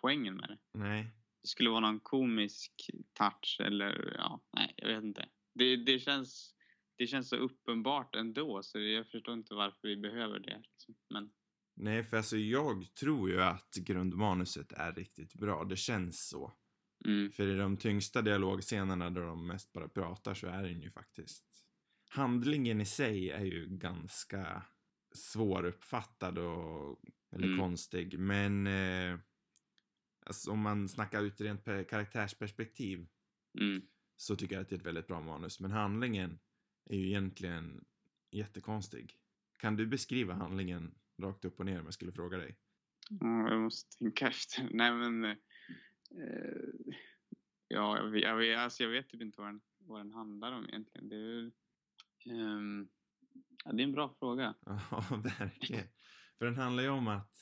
[0.00, 0.78] poängen med det.
[0.78, 1.14] Nej.
[1.42, 5.28] Det skulle vara någon komisk touch eller ja, nej, jag vet inte.
[5.54, 6.54] Det, det, känns,
[6.98, 10.58] det känns så uppenbart ändå så jag förstår inte varför vi behöver det.
[10.58, 10.94] Liksom.
[11.10, 11.30] Men
[11.82, 15.64] Nej, för alltså jag tror ju att grundmanuset är riktigt bra.
[15.64, 16.52] Det känns så.
[17.04, 20.90] Mm, För i de tyngsta dialogscenerna där de mest bara pratar så är den ju
[20.90, 21.44] faktiskt...
[22.10, 24.62] Handlingen i sig är ju ganska
[25.14, 27.00] svåruppfattad och...
[27.32, 27.58] Eller Mm.
[27.58, 28.66] konstig, men...
[28.66, 29.18] Eh,
[30.26, 33.06] alltså om man snackar ut rent per karaktärsperspektiv
[33.60, 33.82] mm,
[34.16, 35.60] så tycker jag att det är ett väldigt bra manus.
[35.60, 36.38] Men handlingen
[36.90, 37.84] är ju egentligen
[38.30, 39.14] jättekonstig.
[39.58, 42.56] Kan du beskriva handlingen rakt upp och ner om jag skulle fråga dig?
[43.10, 44.68] ja, jag måste tänka efter.
[44.72, 45.36] Nej men...
[46.18, 46.94] Eh,
[47.68, 50.64] ja, jag vet, jag, alltså, jag vet typ inte vad den, vad den handlar om
[50.68, 51.08] egentligen.
[51.08, 51.50] Det är,
[52.34, 52.88] ehm,
[53.64, 54.54] ja, det är en bra fråga.
[54.90, 55.04] Ja,
[55.38, 55.86] verkligen.
[56.38, 57.36] För den handlar ju om att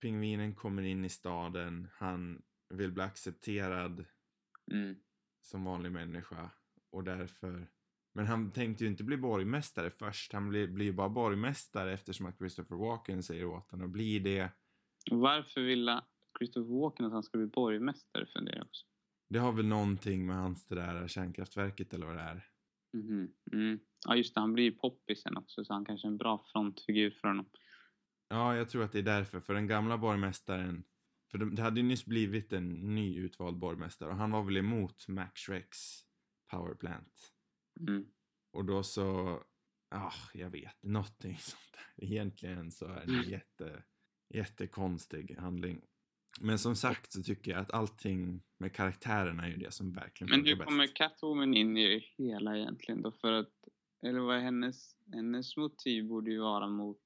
[0.00, 4.06] pingvinen kommer in i staden, han vill bli accepterad
[4.72, 4.96] Mm,
[5.40, 6.50] som vanlig människa
[6.90, 7.68] och därför...
[8.12, 12.38] Men han tänkte ju inte bli borgmästare först, han blir, blir bara borgmästare eftersom att
[12.38, 14.50] Christopher Walken säger åt honom att bli det.
[15.10, 16.04] Varför ville
[16.40, 18.86] Christopher Walken att han skulle bli borgmästare funderar jag också.
[19.28, 22.46] Det har väl någonting med hans det där kärnkraftverket eller vad det är.
[22.92, 23.80] Mhm, Mm.
[24.06, 26.44] Ja just det, han blir ju poppis sen också så han kanske är en bra
[26.52, 27.46] frontfigur för honom.
[28.28, 29.40] Ja, jag tror att det är därför.
[29.40, 30.84] För den gamla borgmästaren,
[31.30, 34.56] för de- det hade ju nyss blivit en ny utvald borgmästare och han var väl
[34.56, 35.78] emot Max Shreks
[36.50, 37.32] powerplant.
[37.80, 38.06] Mm.
[38.52, 39.38] Och då så,
[39.90, 42.04] ja, jag vet, någonting sånt där.
[42.06, 43.82] Egentligen så är det en jätte,
[44.34, 45.80] jättekonstig handling.
[46.40, 50.30] Men som sagt så tycker jag att allting med karaktärerna är ju det som verkligen
[50.30, 50.68] Men hur bäst.
[50.68, 53.12] kommer Catwoman in i det hela egentligen då?
[53.12, 53.52] För att,
[54.02, 57.04] eller vad är hennes, hennes motiv borde ju vara mot,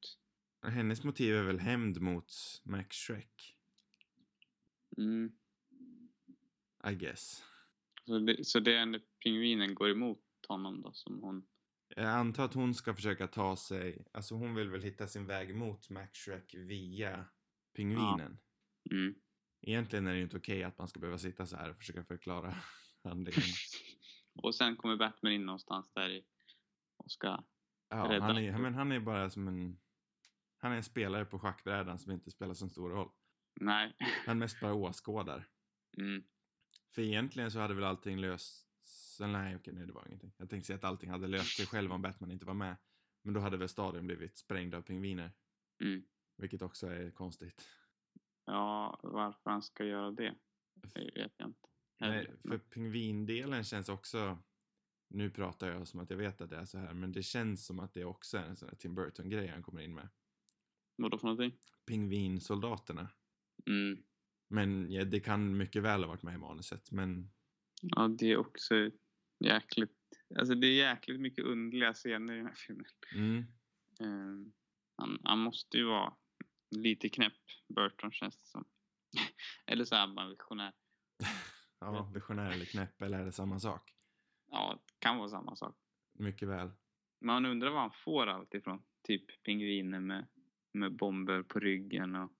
[0.67, 2.33] Hennes motiv är väl hämnd mot
[2.63, 3.57] Max Shrek,
[4.97, 5.33] mm.
[6.91, 7.45] I guess.
[8.07, 11.47] så, det, så det är när pingvinen går emot honom då som hon,
[11.89, 15.55] Jag antar att hon ska försöka ta sig, alltså hon vill väl hitta sin väg
[15.55, 17.25] mot Max Shrek via
[17.77, 18.39] pingvinen.
[18.91, 19.15] Mm.
[19.67, 22.05] Egentligen är det ju inte okej att man ska behöva sitta så här och försöka
[22.05, 22.55] förklara
[23.05, 23.43] handlingen.
[24.43, 26.25] Och sen kommer Batman in någonstans där i
[26.97, 27.45] och ska,
[27.89, 28.25] Ja, Rädda.
[28.25, 29.79] han är, men han är bara som en,
[30.59, 33.11] han är en spelare på schackbrädan som inte spelar så stor roll.
[33.61, 33.97] nej.
[34.27, 35.49] Han mest bara åskådar.
[35.97, 36.25] Mm.
[36.95, 38.69] För egentligen så hade väl allting löst,
[39.21, 40.33] eller nej okej, nej det var ingenting.
[40.37, 42.77] Jag tänkte säga att allting hade löst sig själv om Batman inte var med.
[43.23, 45.33] Men då hade väl staden blivit sprängd av pingviner.
[45.81, 46.05] Mm.
[46.37, 47.69] Vilket också är konstigt.
[48.45, 50.35] Ja, varför han ska göra det,
[50.75, 51.69] det vet jag inte.
[52.01, 54.39] Nej, för pingvindelen känns också...
[55.09, 57.67] Nu pratar jag som att jag vet att det är så här, men det känns
[57.67, 60.09] som att det också är en sån här Tim Burton-grej han kommer in med.
[60.97, 61.59] Vadå för någonting?
[61.87, 63.09] Pingvinsoldaterna.
[63.67, 64.05] Mm.
[64.49, 67.31] Men ja, det kan mycket väl ha varit med i manuset, men
[67.83, 68.91] Ja, det är också
[69.45, 69.99] jäkligt...
[70.39, 72.87] Alltså det är jäkligt mycket underliga scener i den här filmen.
[73.15, 73.45] mm,
[74.01, 74.53] Ehm,
[74.97, 76.15] han, han måste ju vara
[76.75, 77.33] lite knäpp,
[77.75, 78.65] Burton känns det som.
[79.67, 80.73] eller så är bara visionär.
[81.81, 83.95] ja, visionär eller knäpp, eller är det samma sak?
[84.51, 85.77] Ja, det kan vara samma sak.
[86.19, 86.71] Mycket väl.
[87.21, 88.83] Man undrar var han får allt ifrån.
[89.03, 90.29] Typ pingviner med,
[90.73, 92.33] med bomber på ryggen och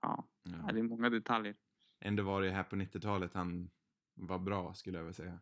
[0.00, 0.72] ja, Ja.
[0.72, 1.56] det är många detaljer.
[2.00, 3.70] Ändå var det här på 90-talet han
[4.14, 5.40] var bra, skulle jag vilja säga.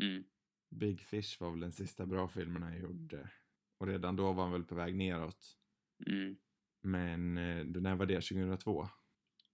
[0.00, 0.24] Mm.
[0.70, 3.30] Big Fish var väl den sista bra filmen han gjorde.
[3.78, 5.56] Och redan då var han väl på väg neråt.
[6.06, 6.36] Mm.
[6.80, 8.20] Men eh, när var det?
[8.20, 8.88] 2002?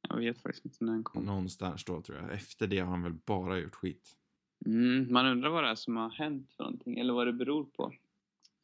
[0.09, 1.25] Jag vet faktiskt inte när den kom.
[1.25, 2.33] Någonstans då tror jag.
[2.33, 4.17] Efter det har han väl bara gjort skit.
[4.67, 7.65] Mm, man undrar vad det är som har hänt för någonting eller vad det beror
[7.65, 7.93] på.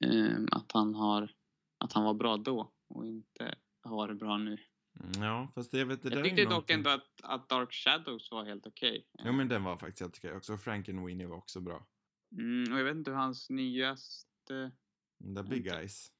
[0.05, 1.33] Ehm, att, han har,
[1.79, 4.59] att han var bra då och inte har varit bra nu.
[5.01, 8.44] Mm, Ja, fast det, vet, det Jag tyckte dock ändå att, att Dark Shadows var
[8.44, 9.07] helt okej.
[9.25, 10.57] Jo, men den var faktiskt helt okej också.
[10.57, 11.87] Frankenweenie var också bra.
[12.33, 14.73] Mm, och jag vet inte hur hans nyaste...
[15.18, 16.12] Där Big Eyes.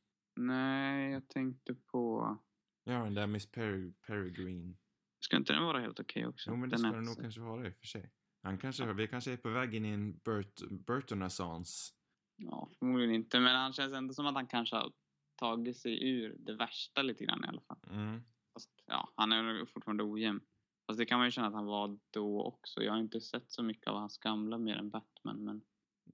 [0.47, 2.37] Nej, jag tänkte på...
[2.85, 4.77] Ja, den där Miss Perry, Peregrine.
[5.21, 6.51] Ska inte den vara helt okej också?
[6.51, 8.11] Jo, men det den ska den nog så- kanske vara i och för sig.
[8.43, 11.95] Han kanske, vi kanske är på väg in i en Burt, Burton-assans.
[12.37, 13.41] Ja, förmodligen inte.
[13.41, 14.93] Men han känns ändå som att han kanske har
[15.37, 17.79] tagit sig ur det värsta lite grann i alla fall.
[17.91, 18.21] Mm.
[18.55, 20.41] Fast, ja, han är fortfarande ojämn.
[20.87, 22.83] Fast det kan man ju känna att han var då också.
[22.83, 25.45] Jag har inte sett så mycket av hans gamla mer än Batman.
[25.45, 25.63] Men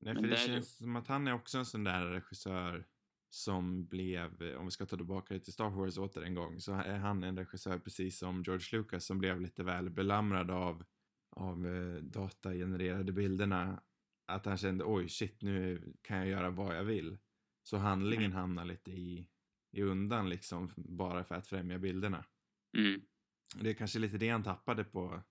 [0.01, 2.87] Nej, Men för det det- känns som att han är också en sån där regissör
[3.37, 6.61] som blev, eh, om vi ska ta tillbaka det till Star Wars åter en gång,
[6.61, 10.85] så är han en regissör precis som George Lucas som blev lite väl belamrad av,
[11.31, 13.83] av eh, datagenererade bilderna.
[14.27, 17.19] Att han kände, oj shit, nu kan jag göra vad jag vill.
[17.63, 19.29] Så handlingen hamnar lite i,
[19.73, 22.25] i undan liksom, bara för att främja bilderna.
[22.79, 23.01] mm,
[23.61, 25.23] Det är kanske lite det han tappade på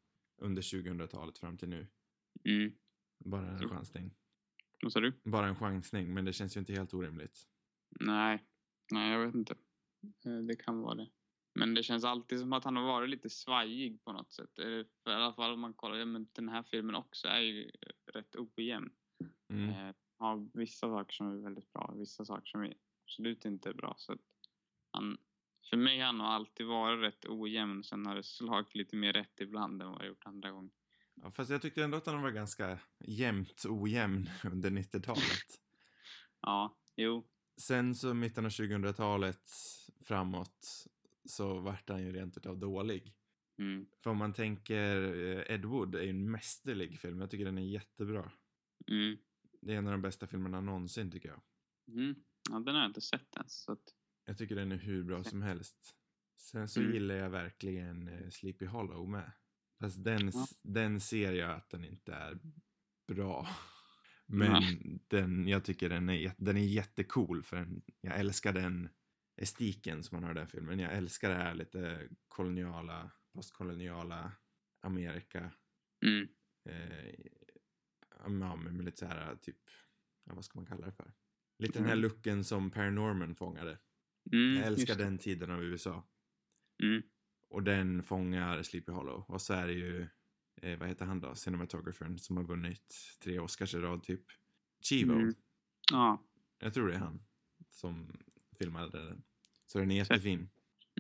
[0.42, 1.88] under 2000-talet fram till nu.
[2.44, 2.72] mm.
[3.26, 4.16] Bara en chansning.
[4.84, 5.14] Vad sa du?
[5.24, 7.48] Bara en chansning, men det känns ju inte helt orimligt.
[7.90, 8.46] Nej,
[8.92, 9.56] nej jag vet inte.
[10.26, 11.10] Eh, Det kan vara det.
[11.60, 14.60] Men det känns alltid som att han har varit lite svajig på något sätt.
[14.60, 17.72] I alla fall om man kollar, ja, men den här filmen också är ju
[18.14, 18.90] rätt ojämn.
[19.50, 19.70] Mm.
[19.70, 23.74] Eh, har vissa saker som är väldigt bra vissa saker som är absolut inte är
[23.74, 23.96] bra.
[23.98, 24.18] Så
[24.92, 25.18] han,
[25.70, 27.84] för mig har han alltid varit rätt ojämn.
[27.84, 30.72] Sen har det slagit lite mer rätt ibland än vad det gjort andra gånger.
[31.16, 35.62] Ja, fast jag tyckte ändå att han var ganska jämnt ojämn under 90-talet.
[36.42, 37.28] Ja, jo.
[37.58, 39.50] Sen så mitten av 2000-talet
[40.02, 40.88] framåt
[41.26, 43.14] så vart han ju rent utav dålig.
[43.60, 47.22] Mm, För om man tänker, eh, Ed Wood är ju en mästerlig film.
[47.22, 48.32] Jag tycker den är jättebra.
[48.88, 49.18] mm,
[49.62, 51.42] Det är en av de bästa filmerna någonsin tycker jag.
[51.88, 52.16] mm.
[52.50, 53.54] Ja, den har jag inte sett ens.
[53.64, 53.94] Så att,
[54.26, 55.96] Jag tycker den är hur bra som helst.
[56.38, 56.94] Sen så Mm.
[56.94, 59.32] gillar jag verkligen eh, Sleepy Hollow med.
[59.80, 60.48] Fast den, Ja.
[60.64, 62.40] den ser jag att den inte är
[63.08, 63.48] bra.
[64.28, 64.64] Men
[65.08, 68.90] den, jag tycker den är, den är jättecool för den, jag älskar den
[69.42, 70.80] estiken som man har i den filmen.
[70.80, 74.32] Jag älskar det här lite koloniala, postkoloniala
[74.82, 75.52] Amerika.
[76.06, 76.28] mm,
[76.70, 77.14] Eh,
[78.20, 79.58] ja, med lite så här typ,
[80.26, 81.14] ja, vad ska man kalla det för?
[81.60, 82.02] Lite den här Mm.
[82.02, 83.78] looken som Paranorman fångade.
[84.32, 86.08] mm, Jag älskar den tiden av USA.
[86.84, 87.02] Mm,
[87.50, 89.26] Och den fångar Sleepy Hollow.
[89.28, 90.08] Och så är det ju,
[90.62, 94.24] eh, vad heter han då, cinematographern som har vunnit tre Oscars i rad typ.
[94.82, 95.14] Chivo.
[95.14, 95.34] Mm.
[95.92, 96.24] ja.
[96.60, 97.24] Jag tror det är han
[97.70, 98.12] som
[98.60, 99.24] filmade den.
[99.66, 100.50] Så den är jättefin.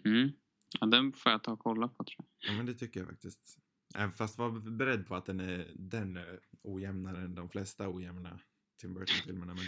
[0.05, 0.31] Mm.
[0.79, 2.51] Ja, den får jag ta och kolla på tror jag.
[2.51, 3.57] Ja men det tycker jag faktiskt.
[3.95, 8.39] Även fast var beredd på att den är, den är ojämnare än de flesta ojämna
[8.81, 9.53] Tim Burton-filmerna.
[9.53, 9.63] Men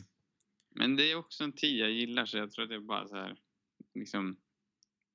[0.75, 3.07] Men det är också en tid jag gillar så jag tror att det är bara
[3.07, 3.37] så här,
[3.93, 4.37] liksom,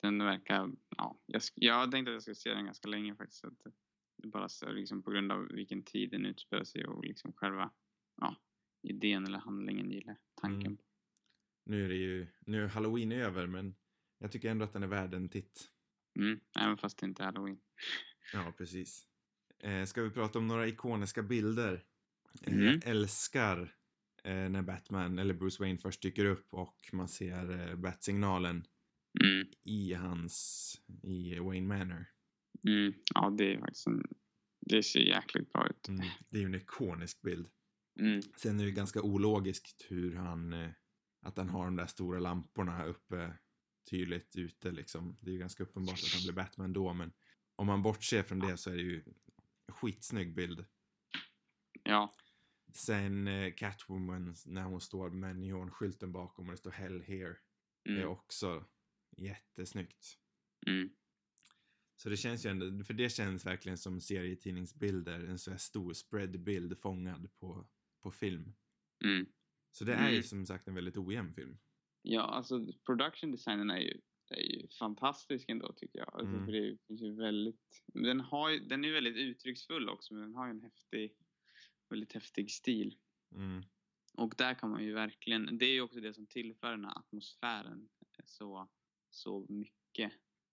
[0.03, 3.45] den verkar, ja, jag, jag har tänkt att jag ska se den ganska länge faktiskt.
[4.25, 7.71] Bara så, liksom, på grund av vilken tid den utspelar sig och liksom själva,
[8.21, 8.37] ja,
[8.83, 10.67] idén eller handlingen gillar tanken.
[10.67, 10.79] Mm.
[11.65, 13.75] nu är det ju, nu är halloween över men
[14.19, 15.71] jag tycker ändå att den är värd en titt.
[16.19, 16.41] Mm.
[16.61, 17.61] Även fast det inte är halloween.
[18.33, 19.07] Ja, precis.
[19.59, 21.85] Eh, ska vi prata om några ikoniska bilder?
[22.43, 22.65] Eh, Mm.
[22.65, 23.75] Jag älskar
[24.25, 28.65] eh, när Batman eller Bruce Wayne först dyker upp och man ser eh, Bat-signalen
[29.25, 29.47] Mm.
[29.65, 32.07] i hans, i Wayne Manor.
[32.69, 32.93] Mm.
[33.15, 34.03] Ja, det är faktiskt en,
[34.61, 35.89] det ser jäkligt bra ut.
[35.89, 36.07] Mm.
[36.29, 37.49] Det är ju en ikonisk bild.
[38.01, 38.23] Mm.
[38.37, 40.71] Sen är det ganska ologiskt hur han, eh,
[41.23, 43.35] att han har de där stora lamporna uppe
[43.91, 45.17] tydligt ute liksom.
[45.21, 47.13] Det är ju ganska uppenbart att han blir Batman då, men
[47.57, 49.05] om man bortser från det så är det ju
[49.67, 50.65] en skitsnygg bild.
[51.83, 52.15] Ja.
[52.75, 57.37] Sen eh, Catwoman när hon står med neonskylten bakom och det står Hell here.
[57.85, 58.09] Det är Mm.
[58.09, 58.65] också
[59.17, 60.19] jättesnyggt.
[60.67, 60.91] Mm.
[62.03, 65.93] Så det känns ju ändå, för det känns verkligen som serietidningsbilder, en så här stor
[65.93, 67.67] spreadbild fångad på,
[68.03, 68.55] på film.
[69.05, 69.27] Mm.
[69.73, 70.23] Så det är ju Mm.
[70.23, 71.59] som sagt en väldigt ojämn film.
[72.03, 76.15] Ja, alltså production designen är ju, är ju fantastisk ändå tycker jag.
[76.15, 76.45] Alltså, Mm.
[76.47, 80.23] för det finns ju väldigt, den, har ju, den är ju väldigt uttrycksfull också, men
[80.23, 81.17] den har ju en häftig,
[81.91, 82.97] väldigt häftig stil.
[83.35, 83.63] Mm.
[84.15, 86.99] Och där kan man ju verkligen, det är ju också det som tillför den här
[86.99, 87.89] atmosfären
[88.25, 88.69] så,
[89.11, 90.13] så mycket.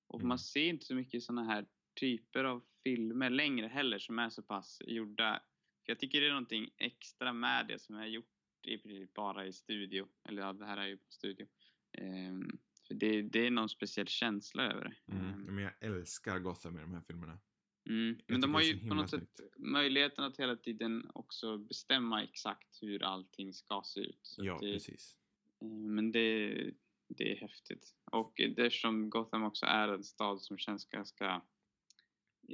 [0.10, 0.28] Och Mm.
[0.28, 1.66] man ser inte så mycket sådana här
[2.00, 5.42] typer av filmer längre heller som är så pass gjorda.
[5.86, 8.26] För jag tycker det är någonting extra med det som är gjort
[8.68, 10.08] i princip bara i studio.
[10.30, 11.48] Eller ja, det här är ju på studio.
[11.98, 15.14] Ehm, för det, det är någon speciell känsla över det.
[15.14, 15.26] Mm.
[15.26, 17.40] Ehm, Ja, Men jag älskar Gotham i de här filmerna.
[17.90, 18.20] Mm.
[18.28, 23.04] Men de har ju på något sätt möjligheten att hela tiden också bestämma exakt hur
[23.04, 24.20] allting ska se ut.
[24.24, 25.18] Så Ja, det, precis.
[25.62, 26.56] eh, men det,
[27.10, 27.96] det är häftigt.
[28.12, 31.42] Och eftersom Gotham också är en stad som känns ganska...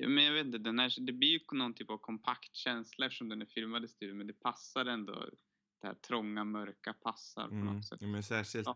[0.07, 3.29] Men jag vet inte, den här, det blir ju någon typ av kompakt känsla eftersom
[3.29, 5.29] den är filmad i studion, men det passar ändå.
[5.81, 7.65] Det här trånga, mörka passar på Mm.
[7.75, 8.01] något sätt.
[8.01, 8.67] Ja, men särskilt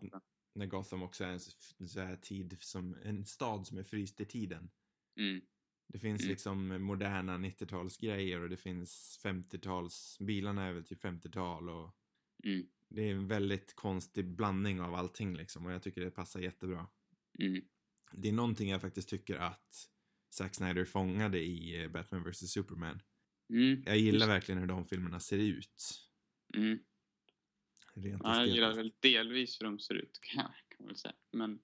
[0.56, 1.40] när Gotham också är en
[1.88, 4.72] så här tid som en stad som är fryst i tiden.
[5.20, 5.42] Mm.
[5.88, 6.30] Det finns Mm.
[6.30, 11.96] liksom moderna 90-talsgrejer och det finns 50-tals, bilarna är väl till 50-tal och
[12.44, 12.68] Mm.
[12.90, 16.88] Det är en väldigt konstig blandning av allting liksom och jag tycker det passar jättebra.
[17.40, 17.62] Mm.
[18.12, 19.90] Det är någonting jag faktiskt tycker att
[20.30, 23.02] Zack Snyder fångade i eh, Batman vs Superman.
[23.50, 23.84] Mm.
[23.86, 26.08] Jag gillar Just- verkligen hur de filmerna ser ut.
[26.58, 26.80] Mm.
[27.96, 31.16] Rent Ja, jag gillar väl delvis hur de ser ut, kan jag väl säga.
[31.32, 31.60] Men,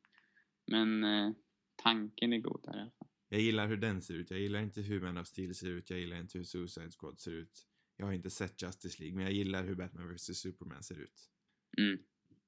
[0.67, 1.31] men eh,
[1.75, 3.07] tanken är god där i alla fall.
[3.29, 4.31] Jag gillar hur den ser ut.
[4.31, 5.89] Jag gillar inte hur Man of Steel ser ut.
[5.89, 7.67] Jag gillar inte hur Suicide Squad ser ut.
[7.97, 11.29] Jag har inte sett Justice League, men jag gillar hur Batman vs Superman ser ut.
[11.77, 11.99] Mm.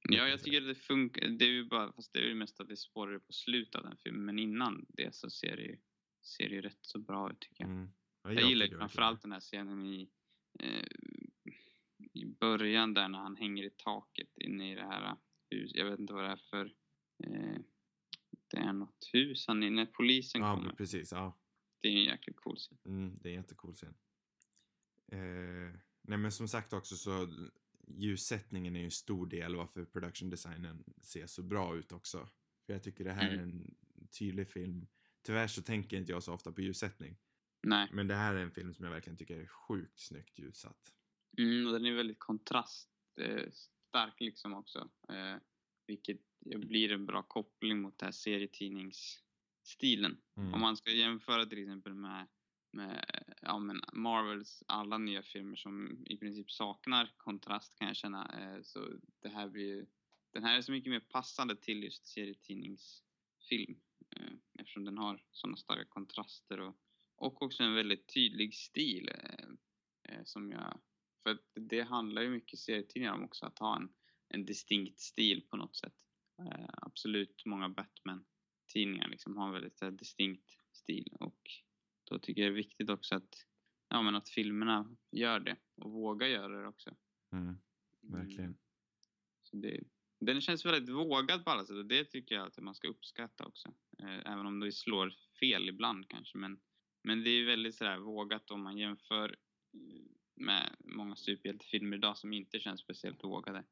[0.09, 1.27] Ja, jag tycker att det funkar.
[1.27, 3.83] Det är ju bara, fast det är ju mest att det spårar på slutet av
[3.83, 4.25] den filmen.
[4.25, 5.77] Men innan det så ser det ju,
[6.21, 7.71] ser det ju rätt så bra ut tycker jag.
[7.71, 7.89] Mm.
[8.23, 10.09] Ja, jag gillar tycker ju verkligen framförallt den här scenen i,
[10.59, 10.87] eh,
[12.13, 15.15] i början där när han hänger i taket inne i det här
[15.49, 15.77] huset.
[15.77, 16.65] Jag vet inte vad det är för...
[17.23, 17.57] Eh,
[18.51, 20.73] det är något hus han är när polisen Ja, kommer.
[20.73, 21.11] precis.
[21.11, 21.39] Ja.
[21.81, 22.77] Det är en jäkligt cool scen.
[22.85, 23.95] Mm, det är en jättecool scen.
[25.11, 27.27] Eh, nej, men som sagt också så
[27.87, 32.29] ljussättningen är ju en stor del varför production designen ser så bra ut också.
[32.65, 33.49] För jag tycker det här är Mm.
[33.49, 33.75] en
[34.19, 34.87] tydlig film.
[35.21, 37.17] Tyvärr så tänker inte jag så ofta på ljussättning.
[37.63, 37.89] Nej.
[37.93, 40.93] Men det här är en film som jag verkligen tycker är sjukt snyggt ljussatt.
[41.37, 44.89] Mm, och den är väldigt kontraststark eh, liksom också.
[45.09, 45.35] Eh,
[45.87, 50.17] vilket blir en bra koppling mot den här serietidningsstilen.
[50.37, 50.53] Mm.
[50.53, 52.27] Om man ska jämföra till exempel med,
[52.77, 58.39] med ja, men Marvels alla nya filmer som i princip saknar kontrast kan jag känna.
[58.39, 58.79] Eh, så
[59.21, 59.85] det här blir ju-
[60.33, 63.79] den här är så mycket mer passande till just serietidningsfilm.
[64.15, 66.77] Eh, eftersom den har sådana starka kontraster och,
[67.15, 69.09] och också en väldigt tydlig stil.
[69.09, 69.49] Eh,
[70.09, 70.79] eh som jag,
[71.23, 73.89] för det handlar ju mycket serietidningar om också, att ha en,
[74.27, 75.95] en distinkt stil på något sätt.
[76.39, 81.41] Eh, absolut många Batman-tidningar liksom har en väldigt här, distinkt stil och
[82.09, 83.45] då tycker jag det är viktigt också att,
[83.89, 86.95] ja, men att filmerna gör det och vågar göra det också.
[87.33, 87.57] Mm,
[88.01, 88.43] verkligen.
[88.43, 88.57] Mm,
[89.41, 89.83] så det,
[90.19, 93.45] den känns väldigt vågad på alla sätt och det tycker jag att man ska uppskatta
[93.45, 93.73] också.
[93.99, 96.37] Eh, även om det slår fel ibland kanske.
[96.37, 96.59] Men,
[97.03, 99.37] men det är väldigt sådär vågat om man jämför
[99.73, 100.01] eh,
[100.35, 103.63] med många superhjältefilmer idag som inte känns speciellt vågade.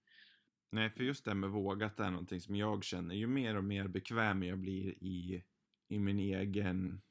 [0.72, 3.16] Nej, för just det här med vågat är någonting som jag känner.
[3.16, 5.44] Ju mer och mer bekväm jag blir i,
[5.88, 7.02] i min egen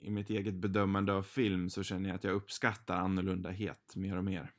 [0.00, 4.24] i mitt eget bedömande av film så känner jag att jag uppskattar annorlundahet mer och
[4.24, 4.50] mer.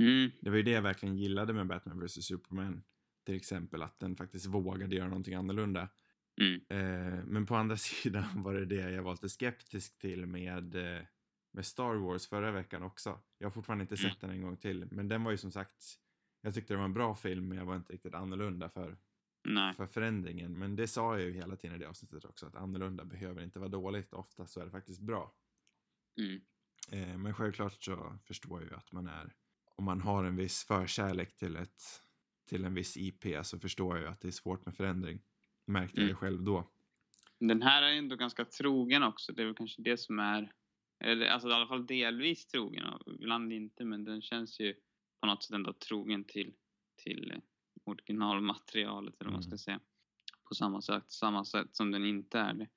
[0.00, 2.82] Mm, Det var ju det jag verkligen gillade med Batman vs Superman.
[3.26, 5.88] Till exempel att den faktiskt vågade göra någonting annorlunda.
[6.40, 10.74] mm, Eh, men på andra sidan var det det jag var lite skeptisk till med,
[10.74, 11.02] eh,
[11.52, 13.20] med Star Wars förra veckan också.
[13.38, 14.10] Jag har fortfarande inte Mm.
[14.10, 14.86] sett den en gång till.
[14.90, 15.84] Men den var ju som sagt,
[16.42, 18.96] jag tyckte det var en bra film men jag var inte riktigt annorlunda för,
[19.54, 19.74] nej.
[19.74, 20.58] för förändringen.
[20.58, 23.58] Men det sa jag ju hela tiden i det avsnittet också, att annorlunda behöver inte
[23.58, 24.12] vara dåligt.
[24.12, 25.34] Ofta så är det faktiskt bra.
[26.20, 26.40] Mm,
[26.92, 29.32] Eh, men självklart så förstår jag ju att man är,
[29.76, 31.82] om man har en viss förkärlek till, ett,
[32.48, 35.20] till en viss IP så förstår jag ju att det är svårt med förändring.
[35.66, 36.08] Märkte jag Mm.
[36.14, 36.70] det själv då.
[37.40, 39.32] Den här är ändå ganska trogen också.
[39.32, 40.52] Det är väl kanske det som är,
[41.04, 42.84] alltså i alla fall delvis trogen,
[43.20, 44.74] ibland inte, men den känns ju
[45.20, 46.54] på något sätt ändå trogen till,
[46.96, 47.40] till
[47.88, 49.58] originalmaterialet, eller vad man ska Mm.
[49.58, 49.80] säga.
[50.48, 52.68] På samma sätt, samma sätt som den inte är det.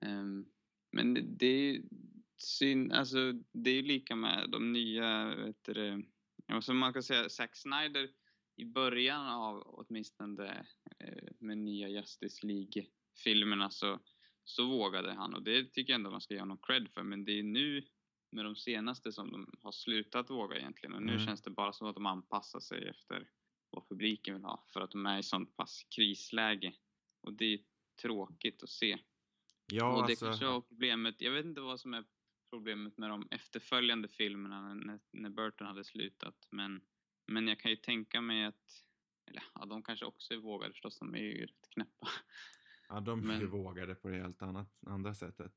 [0.00, 0.46] Ehm,
[0.92, 1.82] men det, det är ju
[2.36, 6.06] synd, alltså det är ju lika med de nya, vet du,
[6.60, 8.10] som man kan säga, Zack Snyder
[8.56, 10.66] i början av åtminstone
[11.00, 13.98] eh, med nya Justice League-filmerna så,
[14.44, 17.02] så vågade han och det tycker jag ändå man ska ge honom cred för.
[17.02, 17.86] Men det är nu
[18.32, 21.26] med de senaste som de har slutat våga egentligen och nu Mm.
[21.26, 23.28] känns det bara som att de anpassar sig efter
[23.70, 26.74] vad publiken vill ha för att de är i sånt pass krisläge.
[27.20, 27.60] Och det är
[28.02, 28.98] tråkigt att se.
[29.72, 32.04] Ja, och det alltså, kanske var problemet, jag vet inte vad som är
[32.50, 36.48] problemet med de efterföljande filmerna när, när Burton hade slutat.
[36.50, 36.80] Men,
[37.26, 38.84] men jag kan ju tänka mig att,
[39.26, 42.08] eller ja, de kanske också är vågade förstås, de är ju rätt knäppa.
[42.88, 45.52] ja, de är ju men- vågade på det helt annat, andra sättet.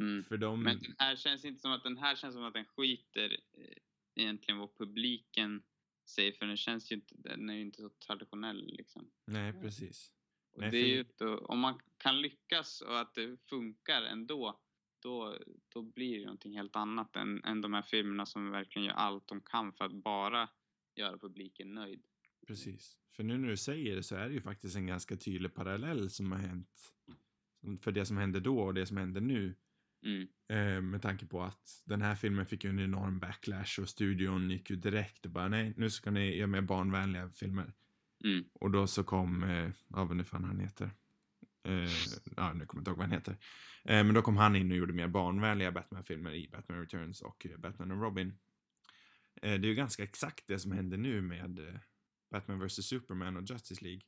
[0.00, 0.24] Mm.
[0.24, 2.64] För de, Men den här känns inte som att den här känns som att den
[2.64, 3.76] skiter eh,
[4.14, 5.62] egentligen vad publiken
[6.06, 9.10] säger för den känns ju inte, den är ju inte så traditionell liksom.
[9.24, 10.12] nej precis.
[10.52, 14.60] Och Nej, det är ju då, om man kan lyckas och att det funkar ändå,
[15.02, 15.38] då,
[15.68, 18.94] då blir det ju någonting helt annat än, än de här filmerna som verkligen gör
[18.94, 20.48] allt de kan för att bara
[20.94, 22.06] göra publiken nöjd.
[22.46, 22.98] Precis.
[23.16, 26.10] För nu när du säger det så är det ju faktiskt en ganska tydlig parallell
[26.10, 26.94] som har hänt.
[27.80, 29.54] För det som hände då och det som händer nu.
[30.06, 30.28] Mm.
[30.48, 34.50] Eh, med tanke på att den här filmen fick ju en enorm backlash och studion
[34.50, 37.72] gick ju direkt och bara nej, nu ska ni göra mer barnvänliga filmer.
[38.24, 38.44] Mm.
[38.52, 40.90] Och då så kom, eh, ja vad nu fan han heter.
[41.64, 41.90] Eh,
[42.36, 43.32] ja, nu kommer jag inte ihåg vad han heter.
[43.84, 47.46] Eh, men då kom han in och gjorde mer barnvänliga Batman-filmer i Batman Returns och
[47.46, 48.38] eh, Batman och Robin.
[49.40, 51.80] Det är ju ganska exakt det som händer nu med
[52.30, 54.00] Batman vs Superman och Justice League.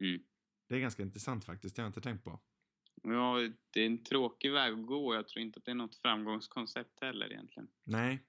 [0.00, 0.22] Mm.
[0.68, 2.40] Det är ganska intressant faktiskt, det har jag inte tänkt på.
[3.02, 5.14] Ja, det är en tråkig väg att gå.
[5.14, 7.68] Jag tror inte att det är något framgångskoncept heller egentligen.
[7.84, 8.22] Nej,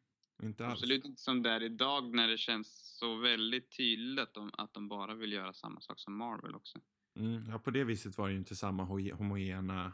[0.43, 0.73] inte alls.
[0.73, 4.73] Absolut inte som det är idag när det känns så väldigt tydligt att de, att
[4.73, 6.79] de bara vill göra samma sak som Marvel också.
[7.19, 9.93] Mm, ja, på det viset var det ju inte samma ho- homogena,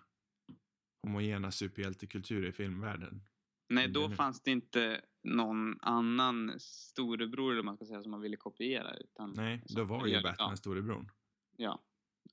[1.04, 3.22] homogena superhjältekultur i filmvärlden.
[3.70, 8.38] Nej, då fanns det inte någon annan storebror eller man ska säga som man ville
[8.38, 8.94] kopiera.
[8.98, 11.12] Utan Nej, då var ju Batman Ja, storebror.
[11.58, 11.84] ja.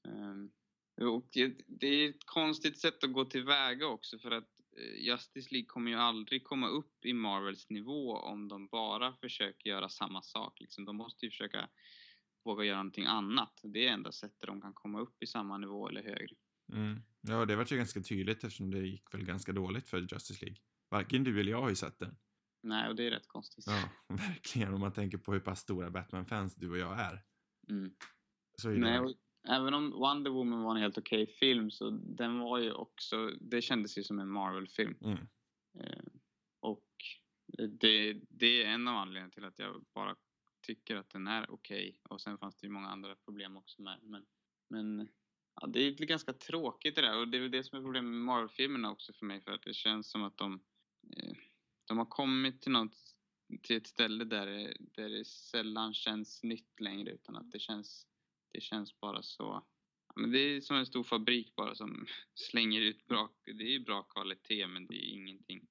[0.05, 0.51] Ehm,
[1.01, 5.49] och det- det är ett konstigt sätt att gå tillväga också för att eh, Justice
[5.51, 10.23] League kommer ju aldrig komma upp i Marvels nivå om de bara försöker göra samma
[10.23, 10.61] sak.
[10.61, 10.85] Liksom.
[10.85, 11.69] De måste ju försöka
[12.45, 13.61] våga göra någonting annat.
[13.63, 16.35] Det är enda sättet de kan komma upp i samma nivå eller högre.
[16.73, 17.03] Mm.
[17.21, 20.59] Ja, det var ju ganska tydligt eftersom det gick väl ganska dåligt för Justice League.
[20.91, 22.17] Varken du eller jag har ju sett den.
[22.63, 23.65] Nej, och det är rätt konstigt.
[23.67, 24.75] Ja, verkligen.
[24.75, 27.23] Om man tänker på hur pass stora Batman-fans du och jag är.
[27.69, 27.95] Mm.
[28.59, 28.81] Så är det.
[28.81, 29.15] Nej, och
[29.49, 33.63] även om Wonder Woman var en helt okej film så den var ju också, det
[33.63, 34.95] kändes ju som en Marvel-film.
[35.01, 35.19] Mm.
[35.81, 36.05] Eh,
[36.61, 36.87] och
[37.81, 40.17] det, det är en av anledningarna till att jag bara
[40.67, 42.01] tycker att den är okej.
[42.09, 44.27] Och sen fanns det ju många andra problem också med men,
[44.69, 45.09] men
[45.61, 48.11] ja, det är ganska tråkigt det där och det är väl det som är problemet
[48.11, 50.61] med Marvel-filmerna också för mig för att det känns som att de,
[51.17, 51.33] eh,
[51.89, 52.97] de har kommit till något
[53.63, 58.07] till ett ställe där det, där det sällan känns nytt längre utan att det känns
[58.57, 59.67] det känns bara så
[60.17, 64.03] men det är som en stor fabrik bara som slänger ut bra, det är bra
[64.03, 65.67] kvalitet men det är ingenting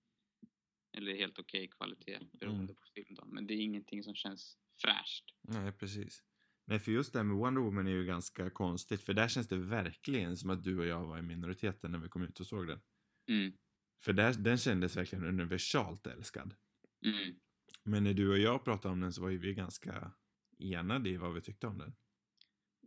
[0.98, 2.76] eller helt okej kvalitet beroende Mm.
[2.76, 3.26] på film då.
[3.26, 5.24] Men det är ingenting som känns fräscht.
[5.42, 6.24] Nej, precis.
[6.66, 9.02] Nej, för just det här med Wonder Woman är ju ganska konstigt.
[9.02, 12.10] För där känns det verkligen som att du och jag var i minoriteten när vi
[12.10, 12.80] kom ut och såg den.
[13.30, 13.54] Mm.
[14.04, 16.56] För där, den kändes verkligen universalt älskad.
[17.06, 17.36] Mm.
[17.84, 20.12] Men när du och jag pratade om den så var ju vi ganska
[20.60, 21.96] enade i vad vi tyckte om den.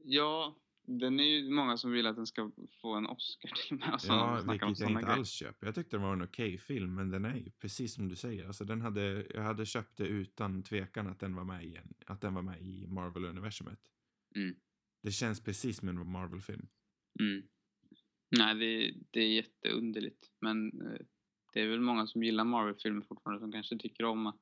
[0.04, 2.50] Ja, den är ju många som vill att den ska
[2.82, 4.00] få en Oscar till och med.
[4.00, 5.16] sådana- Ja, vilket jag inte grejer.
[5.18, 5.66] alls köper.
[5.66, 8.46] Jag tyckte det var en okej film, men den är ju precis som du säger.
[8.46, 11.94] Alltså den hade, jag hade köpt det utan tvekan att den var med i, en,
[12.06, 13.80] att den var med i Marvel-universumet.
[14.36, 14.54] Mm.
[15.02, 16.68] Det känns precis som en Marvel-film.
[17.20, 17.42] Mm.
[18.38, 20.26] Nej, det, det är jätteunderligt.
[20.40, 20.98] Men eh,
[21.52, 24.40] det är väl många som gillar Marvel-filmer fortfarande som kanske tycker om att,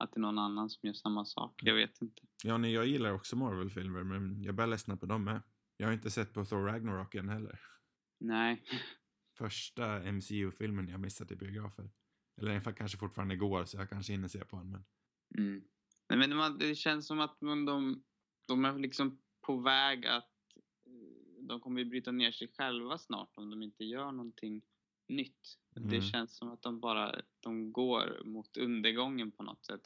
[0.00, 1.60] att det är någon annan som gör samma sak.
[1.62, 2.22] Jag vet inte.
[2.44, 5.42] Ja, nej, jag gillar också Marvel-filmer, men jag börjar ledsna på dem med.
[5.76, 7.60] Jag har inte sett på Thor Ragnarok än heller.
[8.20, 8.64] Nej.
[9.38, 11.90] Första MCU-filmen jag missat i biografer.
[12.40, 14.84] Eller den kanske fortfarande går, så jag kanske hinner se på den, men...
[15.38, 15.64] Mm.
[16.08, 18.02] Nej, men man, det känns som att man, de,
[18.48, 20.30] de är liksom på väg att
[21.40, 24.62] de kommer ju bryta ner sig själva snart om de inte gör någonting
[25.10, 25.58] nytt.
[25.74, 26.02] Det Mm.
[26.02, 29.82] känns som att de bara de går mot undergången på något sätt.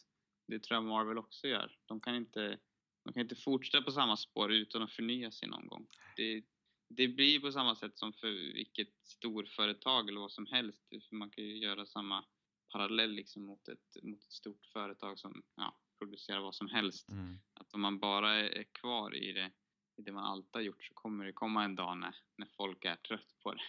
[0.47, 1.77] Det tror jag Marvel också gör.
[1.87, 2.59] De kan inte,
[3.05, 5.87] de kan inte fortsätta på samma spår utan att förnya sig någon gång.
[6.17, 6.45] Det,
[6.89, 10.89] det blir på samma sätt som för vilket storföretag eller vad som helst.
[11.09, 12.25] För man kan ju göra samma
[12.73, 17.11] parallell liksom mot ett, mot ett stort företag som ja, producerar vad som helst.
[17.11, 17.39] Mm.
[17.55, 19.53] Att om man bara är, är kvar i det,
[19.97, 22.85] i det man alltid har gjort så kommer det komma en dag när, när folk
[22.85, 23.63] är trött på det.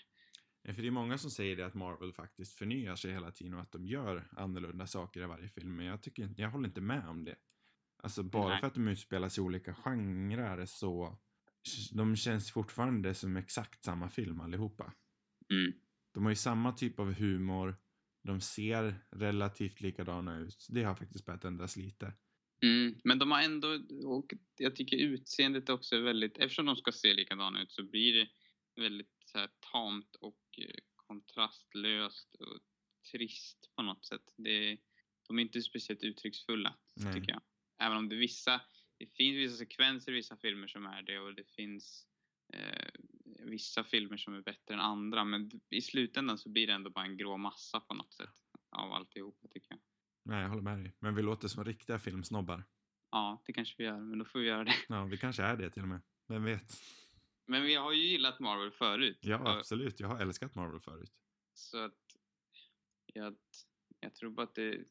[0.74, 3.62] För det är många som säger det att Marvel faktiskt förnyar sig hela tiden och
[3.62, 5.76] att de gör annorlunda saker i varje film.
[5.76, 7.36] Men jag, tycker, jag håller inte med om det.
[8.04, 8.60] Alltså bara Nej.
[8.60, 11.18] för att de utspelar sig i olika genrer så
[11.92, 14.94] de känns fortfarande som exakt samma film allihopa.
[15.50, 15.74] Mm.
[16.14, 17.76] De har ju samma typ av humor.
[18.24, 20.68] De ser relativt likadana ut.
[20.70, 22.14] Det har faktiskt börjat ändras lite.
[22.64, 23.68] Mm, men de har ändå,
[24.06, 28.14] och jag tycker utseendet också är väldigt, eftersom de ska se likadana ut så blir
[28.14, 28.28] det
[28.82, 32.60] väldigt så här, tamt och eh, kontrastlöst och
[33.12, 34.34] trist på något sätt.
[34.38, 34.78] Det,
[35.28, 37.14] de är inte speciellt uttrycksfulla, Nej.
[37.14, 37.42] tycker jag.
[37.80, 38.62] Även om det vissa,
[38.98, 42.08] det finns vissa sekvenser i vissa filmer som är det och det finns
[42.54, 42.90] eh,
[43.40, 47.06] vissa filmer som är bättre än andra men i slutändan så blir det ändå bara
[47.06, 48.36] en grå massa på något sätt
[48.72, 49.80] av alltihopa tycker jag.
[50.26, 50.96] Nej, jag håller med dig.
[51.00, 52.64] Men vi låter som riktiga filmsnobbar.
[53.12, 54.76] Ja, det kanske vi gör, men då får vi göra det.
[54.88, 56.02] Ja, vi kanske är det till och med.
[56.28, 56.72] Vem vet?
[57.46, 59.20] Men vi har ju gillat Marvel förut.
[59.22, 60.00] Ja, absolut.
[60.00, 61.12] Jag har älskat Marvel förut.
[61.54, 62.00] Så att
[63.14, 63.36] jag,
[64.00, 64.86] jag tror bara att det...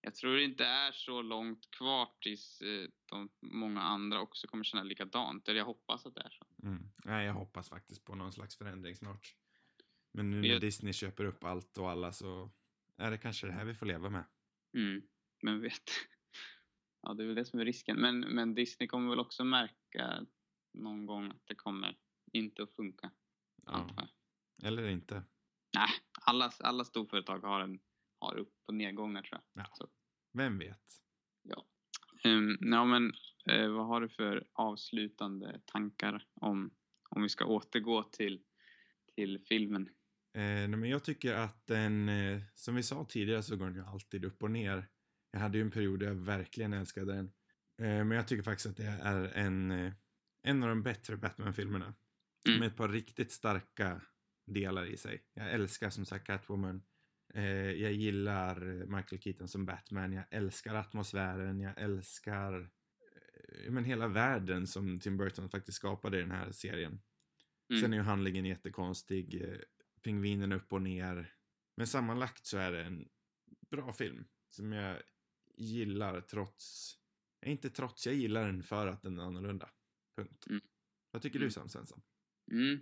[0.00, 4.64] jag tror det inte är så långt kvar tills eh, de många andra också kommer
[4.64, 5.48] känna likadant.
[5.48, 6.46] Eller jag hoppas att det är så.
[6.62, 6.90] Mm.
[7.04, 9.36] Nej, jag hoppas faktiskt på någon slags förändring snart.
[10.12, 12.50] Men nu när Jag- Disney köper upp allt och alla så
[12.96, 14.24] är det kanske det här vi får leva med.
[14.74, 15.02] Mm.
[15.42, 15.82] Men vet...
[17.04, 17.96] Ja, det är väl det som är risken.
[18.00, 20.26] Men, men Disney kommer väl också märka
[20.74, 21.96] någon gång att det kommer
[22.32, 23.10] inte att funka.
[23.66, 23.72] Ja.
[23.72, 24.08] antar
[24.56, 24.68] jag.
[24.68, 25.22] Eller inte.
[25.74, 25.88] Nej,
[26.22, 27.80] alla, alla storföretag har, en,
[28.18, 29.64] har upp och nedgångar tror jag.
[29.64, 29.70] Ja.
[29.74, 29.88] Så,
[30.32, 30.80] Vem vet?
[31.42, 31.66] ja.
[32.24, 33.12] Um, ja, men
[33.46, 36.70] eh, vad har du för avslutande tankar om,
[37.08, 38.42] om vi ska återgå till,
[39.14, 39.88] till filmen?
[40.34, 43.84] Eh, men jag tycker att den, eh, som vi sa tidigare så går den ju
[43.84, 44.88] alltid upp och ner.
[45.30, 47.26] Jag hade ju en period där jag verkligen älskade den.
[47.82, 49.92] Eh, men jag tycker faktiskt att det är en, eh,
[50.42, 51.94] en av de bättre Batman-filmerna.
[52.48, 52.60] Mm.
[52.60, 54.00] Med ett par riktigt starka
[54.46, 55.22] delar i sig.
[55.34, 56.82] Jag älskar som sagt Catwoman.
[57.34, 58.60] Eh, jag gillar
[58.96, 60.12] Michael Keaton som Batman.
[60.12, 61.60] Jag älskar atmosfären.
[61.60, 62.60] Jag älskar
[63.48, 67.00] eh, men hela världen som Tim Burton faktiskt skapade i den här serien.
[67.70, 67.82] Mm.
[67.82, 69.42] Sen är ju handlingen jättekonstig.
[69.42, 69.58] eh,
[70.02, 71.34] Pingvinen upp och ner.
[71.76, 73.08] Men sammanlagt så är det en
[73.70, 74.24] bra film.
[74.50, 75.02] Som jag
[75.54, 76.96] gillar trots...
[77.46, 79.70] Inte trots, jag gillar den för att den är annorlunda.
[80.16, 80.46] Punkt.
[80.46, 80.60] Mm.
[81.10, 81.46] Vad tycker Mm.
[81.46, 82.02] du Sam Svensson?
[82.50, 82.80] Mm.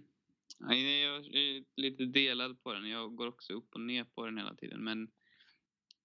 [0.59, 2.89] Jag är lite delad på den.
[2.89, 4.85] Jag går också upp och ner på den hela tiden.
[4.85, 5.11] Men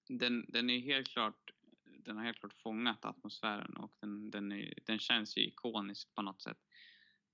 [0.08, 1.52] den, den är helt klart
[2.06, 6.22] den har helt klart fångat atmosfären och den, den, är, den känns ju ikonisk på
[6.22, 6.58] något sätt.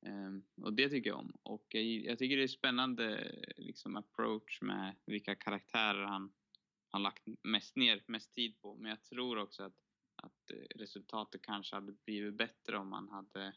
[0.05, 1.37] Ehm, och det tycker jag om.
[1.43, 6.33] Och jag, jag tycker det är spännande liksom approach med vilka karaktärer han
[6.89, 8.75] har lagt mest ner mest tid på.
[8.75, 9.77] Men jag tror också att,
[10.15, 13.53] att resultatet kanske hade blivit bättre om man hade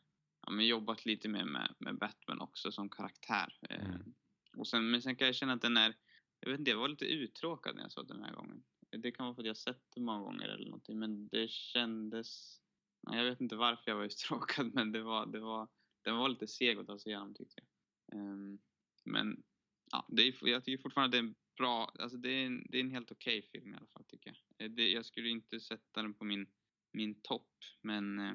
[0.46, 3.58] ja, men jobbat lite mer med, med Batman också som karaktär.
[3.70, 4.14] Eh, Mm.
[4.56, 5.94] och sen, men sen kan jag känna att den är,
[6.40, 8.64] jag vet inte, jag var lite uttråkad när jag såg den här gången.
[8.90, 12.60] Det kan vara för att jag sett den många gånger eller någonting, men det kändes,
[13.02, 15.68] nej, jag vet inte varför jag var uttråkad, men det var, det var,
[16.02, 18.20] den var lite seg att ta sig igenom tyckte jag.
[18.20, 18.58] Ehm,
[19.04, 19.42] men
[19.90, 22.66] ja, det är, jag tycker fortfarande att det är en bra, alltså det är en,
[22.70, 24.66] det är en helt okej film i alla fall tycker jag.
[24.66, 26.46] Eh, Det, jag skulle inte sätta den på min,
[26.92, 28.34] min topp, men, eh,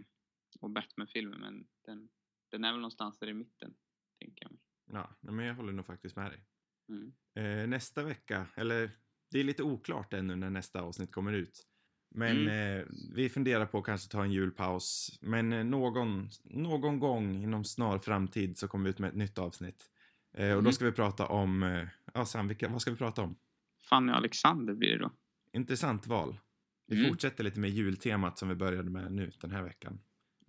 [0.59, 2.09] och Batman-filmen, men den,
[2.51, 3.73] den är väl någonstans där i mitten,
[4.19, 4.61] tänker jag mig.
[4.91, 6.45] Ja, men jag håller nog faktiskt med dig.
[6.89, 7.13] Mm.
[7.35, 8.91] Eh, nästa vecka, eller
[9.31, 11.65] det är lite oklart ännu när nästa avsnitt kommer ut.
[12.11, 12.85] Men eh,
[13.15, 15.17] vi funderar på att kanske ta en julpaus.
[15.21, 19.37] Men eh, någon, någon gång inom snar framtid så kommer vi ut med ett nytt
[19.37, 19.89] avsnitt.
[20.33, 20.71] Eh, och då Mm.
[20.73, 23.35] ska vi prata om, eh, ja Sam, vilka, vad ska vi prata om?
[23.89, 25.11] Fanny och Alexander blir det då.
[25.53, 26.39] Intressant val.
[26.87, 27.09] Vi Mm.
[27.09, 29.99] fortsätter lite med jultemat som vi började med nu den här veckan.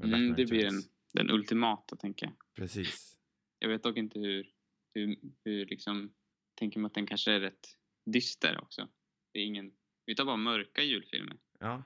[0.03, 0.89] Mm, det blir Returns.
[1.13, 2.35] Den ultimata, tänker jag.
[2.55, 3.17] Precis.
[3.59, 4.53] Jag vet dock inte hur,
[4.95, 6.15] hur, hur liksom,
[6.55, 7.69] tänker mig att den kanske är rätt
[8.07, 8.89] dyster också.
[9.33, 9.73] Det är ingen,
[10.07, 11.39] vi tar bara mörka julfilmer.
[11.59, 11.83] Ja.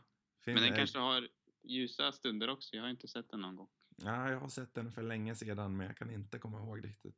[0.46, 1.28] Men den eh, kanske har
[1.62, 2.76] ljusa stunder också.
[2.76, 3.68] Jag har inte sett den någon gång.
[3.96, 7.16] ja, jag har sett den för länge sedan men jag kan inte komma ihåg riktigt.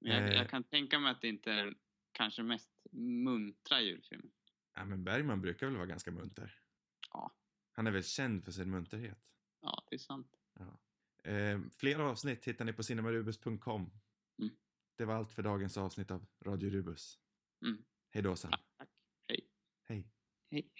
[0.00, 0.34] Men jag, Eh.
[0.34, 1.74] jag kan tänka mig att det inte är
[2.12, 4.32] kanske mest muntra julfilmen.
[4.74, 6.58] Ja, men Bergman brukar väl vara ganska munter?
[7.12, 7.36] Ja.
[7.72, 9.18] Han är väl känd för sin munterhet?
[9.60, 10.30] Ja, det är sant.
[11.26, 13.90] Eh, fler avsnitt hittar ni på cinemarubus.com.
[14.38, 14.56] Mm.
[14.98, 17.18] Det var allt för dagens avsnitt av Radio Rubus.
[17.66, 17.84] Mm.
[18.10, 18.50] Hej då Sam.
[18.50, 18.88] Tack.
[19.28, 19.48] Hej.
[19.88, 20.08] Hej.
[20.50, 20.72] Hej.